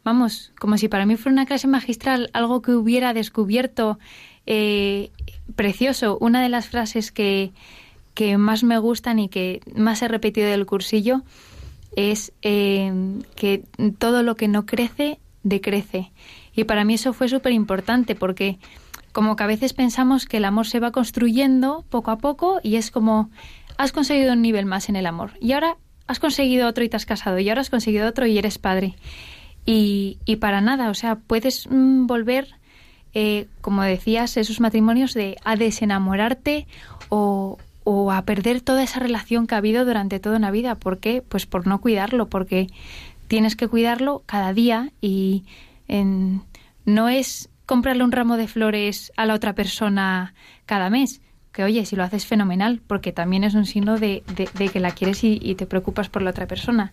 [0.04, 3.98] vamos, como si para mí fuera una clase magistral, algo que hubiera descubierto
[4.46, 5.10] eh,
[5.56, 6.16] precioso.
[6.20, 7.52] Una de las frases que,
[8.20, 11.22] que más me gustan y que más he repetido del cursillo
[11.96, 12.92] es eh,
[13.34, 13.64] que
[13.98, 16.12] todo lo que no crece, decrece.
[16.54, 18.58] Y para mí eso fue súper importante porque
[19.12, 22.76] como que a veces pensamos que el amor se va construyendo poco a poco y
[22.76, 23.30] es como
[23.78, 26.98] has conseguido un nivel más en el amor y ahora has conseguido otro y te
[26.98, 28.96] has casado y ahora has conseguido otro y eres padre.
[29.64, 32.48] Y, y para nada, o sea, puedes mm, volver,
[33.14, 36.66] eh, como decías, esos matrimonios de a desenamorarte
[37.08, 40.74] o, o a perder toda esa relación que ha habido durante toda una vida.
[40.74, 41.22] ¿Por qué?
[41.26, 42.68] Pues por no cuidarlo, porque
[43.28, 45.44] tienes que cuidarlo cada día y
[45.88, 46.42] en,
[46.84, 50.34] no es comprarle un ramo de flores a la otra persona
[50.66, 51.20] cada mes,
[51.52, 54.90] que oye, si lo haces fenomenal, porque también es un signo de, de, que la
[54.90, 56.92] quieres y, y, te preocupas por la otra persona.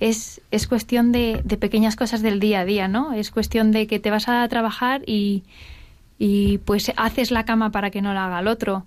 [0.00, 3.12] Es, es cuestión de, de, pequeñas cosas del día a día, ¿no?
[3.12, 5.44] Es cuestión de que te vas a trabajar y,
[6.18, 8.86] y pues haces la cama para que no la haga el otro.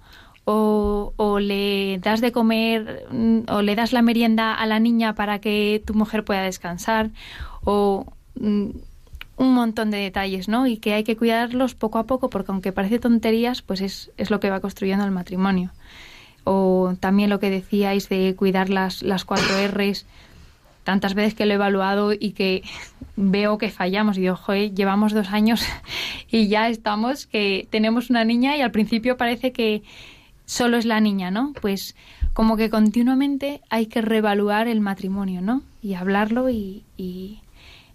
[0.50, 5.14] O, o, le das de comer mm, o le das la merienda a la niña
[5.14, 7.10] para que tu mujer pueda descansar.
[7.66, 8.06] O
[8.39, 8.70] mm,
[9.38, 10.66] un montón de detalles, ¿no?
[10.68, 14.32] Y que hay que cuidarlos poco a poco, porque aunque parece tonterías, pues es, es
[14.32, 15.72] lo que va construyendo el matrimonio.
[16.43, 20.06] O también lo que decíais de cuidar las, las cuatro R's,
[20.84, 22.64] tantas veces que lo he evaluado y que
[23.16, 24.18] veo que fallamos.
[24.18, 25.62] Y digo, joder, llevamos dos años
[26.32, 29.84] y ya estamos, que tenemos una niña y al principio parece que
[30.48, 31.54] solo es la niña, ¿no?
[31.62, 31.95] Pues
[32.34, 35.62] como que continuamente hay que reevaluar el matrimonio, ¿no?
[35.84, 37.41] Y hablarlo y, y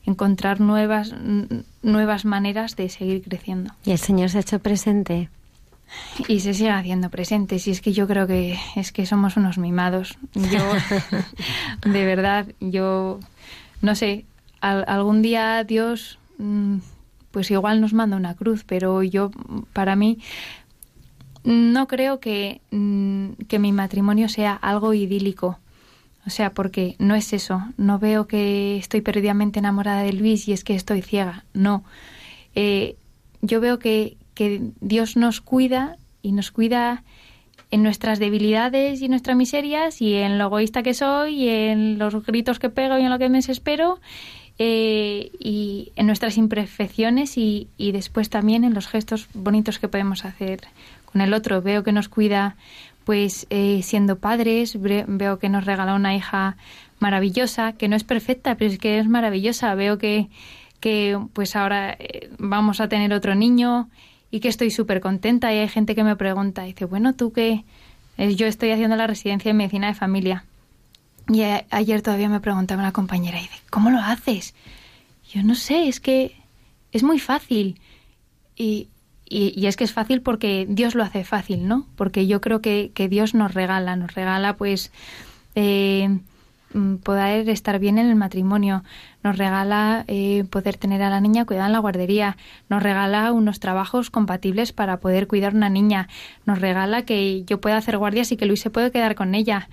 [0.04, 1.12] encontrar nuevas,
[1.82, 3.74] nuevas maneras de seguir creciendo.
[3.84, 5.30] ¿Y el Señor se ha hecho presente?
[6.28, 7.58] Y se sigue haciendo presente.
[7.58, 10.18] Si es que yo creo que es que somos unos mimados.
[10.34, 10.62] Yo,
[11.90, 13.18] de verdad, yo
[13.80, 14.24] no sé,
[14.60, 16.78] al, algún día Dios mmm,
[17.32, 19.30] pues igual nos manda una cruz, pero yo,
[19.72, 20.18] para mí,
[21.44, 25.58] no creo que, mm, que mi matrimonio sea algo idílico.
[26.26, 27.62] O sea, porque no es eso.
[27.76, 31.44] No veo que estoy perdidamente enamorada de Luis y es que estoy ciega.
[31.52, 31.82] No.
[32.54, 32.96] Eh,
[33.40, 37.02] yo veo que, que Dios nos cuida y nos cuida
[37.72, 42.24] en nuestras debilidades y nuestras miserias y en lo egoísta que soy y en los
[42.24, 43.98] gritos que pego y en lo que me desespero
[44.58, 50.26] eh, y en nuestras imperfecciones y, y, después también en los gestos bonitos que podemos
[50.26, 50.60] hacer
[51.12, 51.62] con el otro.
[51.62, 52.56] Veo que nos cuida
[53.04, 56.56] pues eh, siendo padres, veo que nos regala una hija
[57.00, 59.74] maravillosa, que no es perfecta, pero es que es maravillosa.
[59.74, 60.28] Veo que,
[60.80, 63.88] que pues ahora eh, vamos a tener otro niño
[64.30, 67.64] y que estoy súper contenta y hay gente que me pregunta, dice, bueno, tú qué,
[68.16, 70.44] eh, yo estoy haciendo la residencia de medicina de familia.
[71.28, 74.54] Y ayer todavía me preguntaba una compañera, y dice, ¿cómo lo haces?
[75.32, 76.36] Yo no sé, es que
[76.92, 77.80] es muy fácil.
[78.56, 78.88] Y,
[79.32, 81.86] y, es que es fácil porque Dios lo hace fácil, ¿no?
[81.96, 84.92] Porque yo creo que, que Dios nos regala, nos regala pues
[85.54, 86.18] eh,
[86.74, 88.82] Mm, poder estar bien en el matrimonio,
[89.22, 92.36] nos regala eh, poder tener a la niña cuidada en la guardería,
[92.70, 96.08] nos regala unos trabajos compatibles para poder cuidar una niña,
[96.46, 99.68] nos regala que yo pueda hacer guardias y que Luis se puede quedar con ella.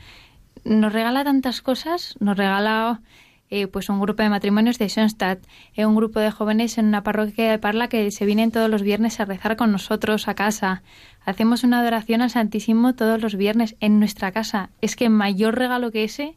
[0.65, 3.01] Nos regala tantas cosas, nos regala
[3.49, 5.39] eh, pues un grupo de matrimonios de Schoenstatt,
[5.75, 8.81] eh, un grupo de jóvenes en una parroquia de Parla que se vienen todos los
[8.81, 10.83] viernes a rezar con nosotros a casa.
[11.25, 14.69] Hacemos una adoración al Santísimo todos los viernes en nuestra casa.
[14.81, 16.35] Es que mayor regalo que ese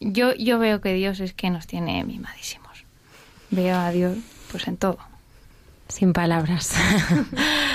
[0.00, 2.84] yo, yo veo que Dios es que nos tiene mimadísimos.
[3.50, 4.18] Veo a Dios
[4.50, 4.98] pues en todo.
[5.88, 6.74] Sin palabras.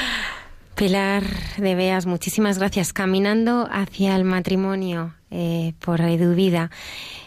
[0.80, 1.24] Pilar
[1.58, 2.94] de Beas, muchísimas gracias.
[2.94, 6.72] Caminando hacia el matrimonio eh, por Eduvida,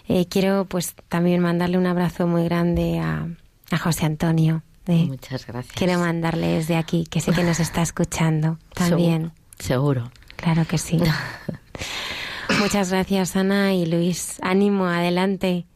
[0.09, 3.29] eh, quiero pues también mandarle un abrazo muy grande a,
[3.71, 4.63] a José Antonio.
[4.87, 5.75] Muchas gracias.
[5.75, 9.33] Quiero mandarle desde aquí, que sé que nos está escuchando también.
[9.59, 10.11] seguro.
[10.37, 10.99] Claro que sí.
[12.59, 14.39] Muchas gracias, Ana y Luis.
[14.41, 15.67] Ánimo, adelante.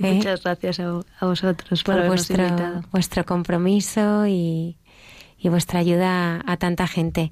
[0.00, 0.14] ¿eh?
[0.14, 4.76] Muchas gracias a, vosotros por, vuestro, vuestro compromiso y,
[5.48, 7.30] vuestra ayuda a tanta gente.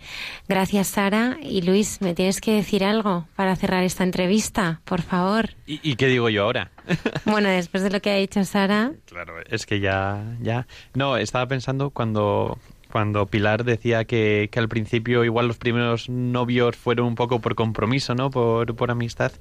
[0.49, 1.39] Gracias, Sara.
[1.43, 4.81] Y Luis, ¿me tienes que decir algo para cerrar esta entrevista?
[4.85, 5.51] Por favor.
[5.67, 6.71] ¿Y, qué digo yo ahora?
[7.25, 8.93] bueno, después de lo que ha dicho Sara.
[9.07, 10.67] Claro, es que ya, ya.
[10.95, 12.59] No, estaba pensando cuando
[12.91, 17.55] cuando Pilar decía que, que, al principio igual los primeros novios fueron un poco por
[17.55, 18.31] compromiso, ¿no?
[18.31, 19.33] Por, por amistad,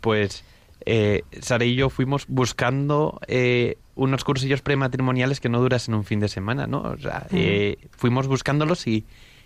[0.00, 0.44] pues
[0.90, 6.18] eh, Sara y yo fuimos buscando eh, unos cursillos prematrimoniales que no durasen un fin
[6.18, 6.80] de semana, ¿no?
[6.80, 9.04] O sea, eh, fuimos buscándolos y,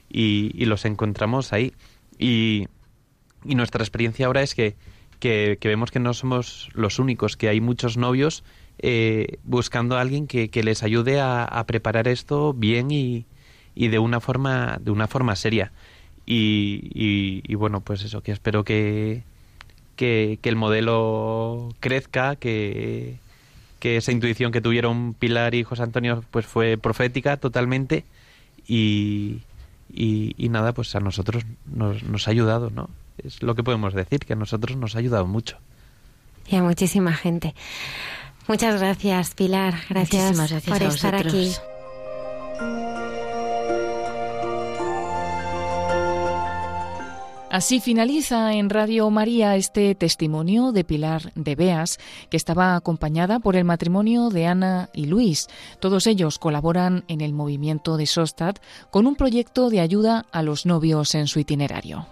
[0.09, 1.72] y, los encontramos ahí.
[2.16, 2.68] Y,
[3.45, 4.76] y nuestra experiencia ahora es que,
[5.18, 8.45] que, vemos que no somos los únicos, que hay muchos novios
[8.78, 13.26] eh, buscando a alguien que, que les ayude a, a, preparar esto bien y,
[13.74, 15.72] y de una forma de una forma seria
[16.24, 19.24] y, y, bueno pues eso que espero que,
[19.97, 23.16] que, el modelo crezca que,
[23.78, 28.05] que esa intuición que tuvieron Pilar y José Antonio pues fue profética totalmente
[28.66, 29.43] y,
[29.93, 32.88] y, nada pues a nosotros nos, nos ha ayudado no
[33.18, 35.59] es lo que podemos decir que a nosotros nos ha ayudado mucho.
[36.47, 37.55] Y a muchísima gente.
[38.49, 39.74] Muchas gracias Pilar.
[39.88, 41.53] Gracias, gracias por estar aquí
[47.53, 51.98] Así finaliza en Radio María este testimonio de Pilar de Beas,
[52.30, 55.48] que estaba acompañada por el matrimonio de Ana y Luis.
[55.78, 58.55] Todos ellos colaboran en el movimiento de Sostad
[58.90, 62.07] con un proyecto de ayuda a los novios en su itinerario.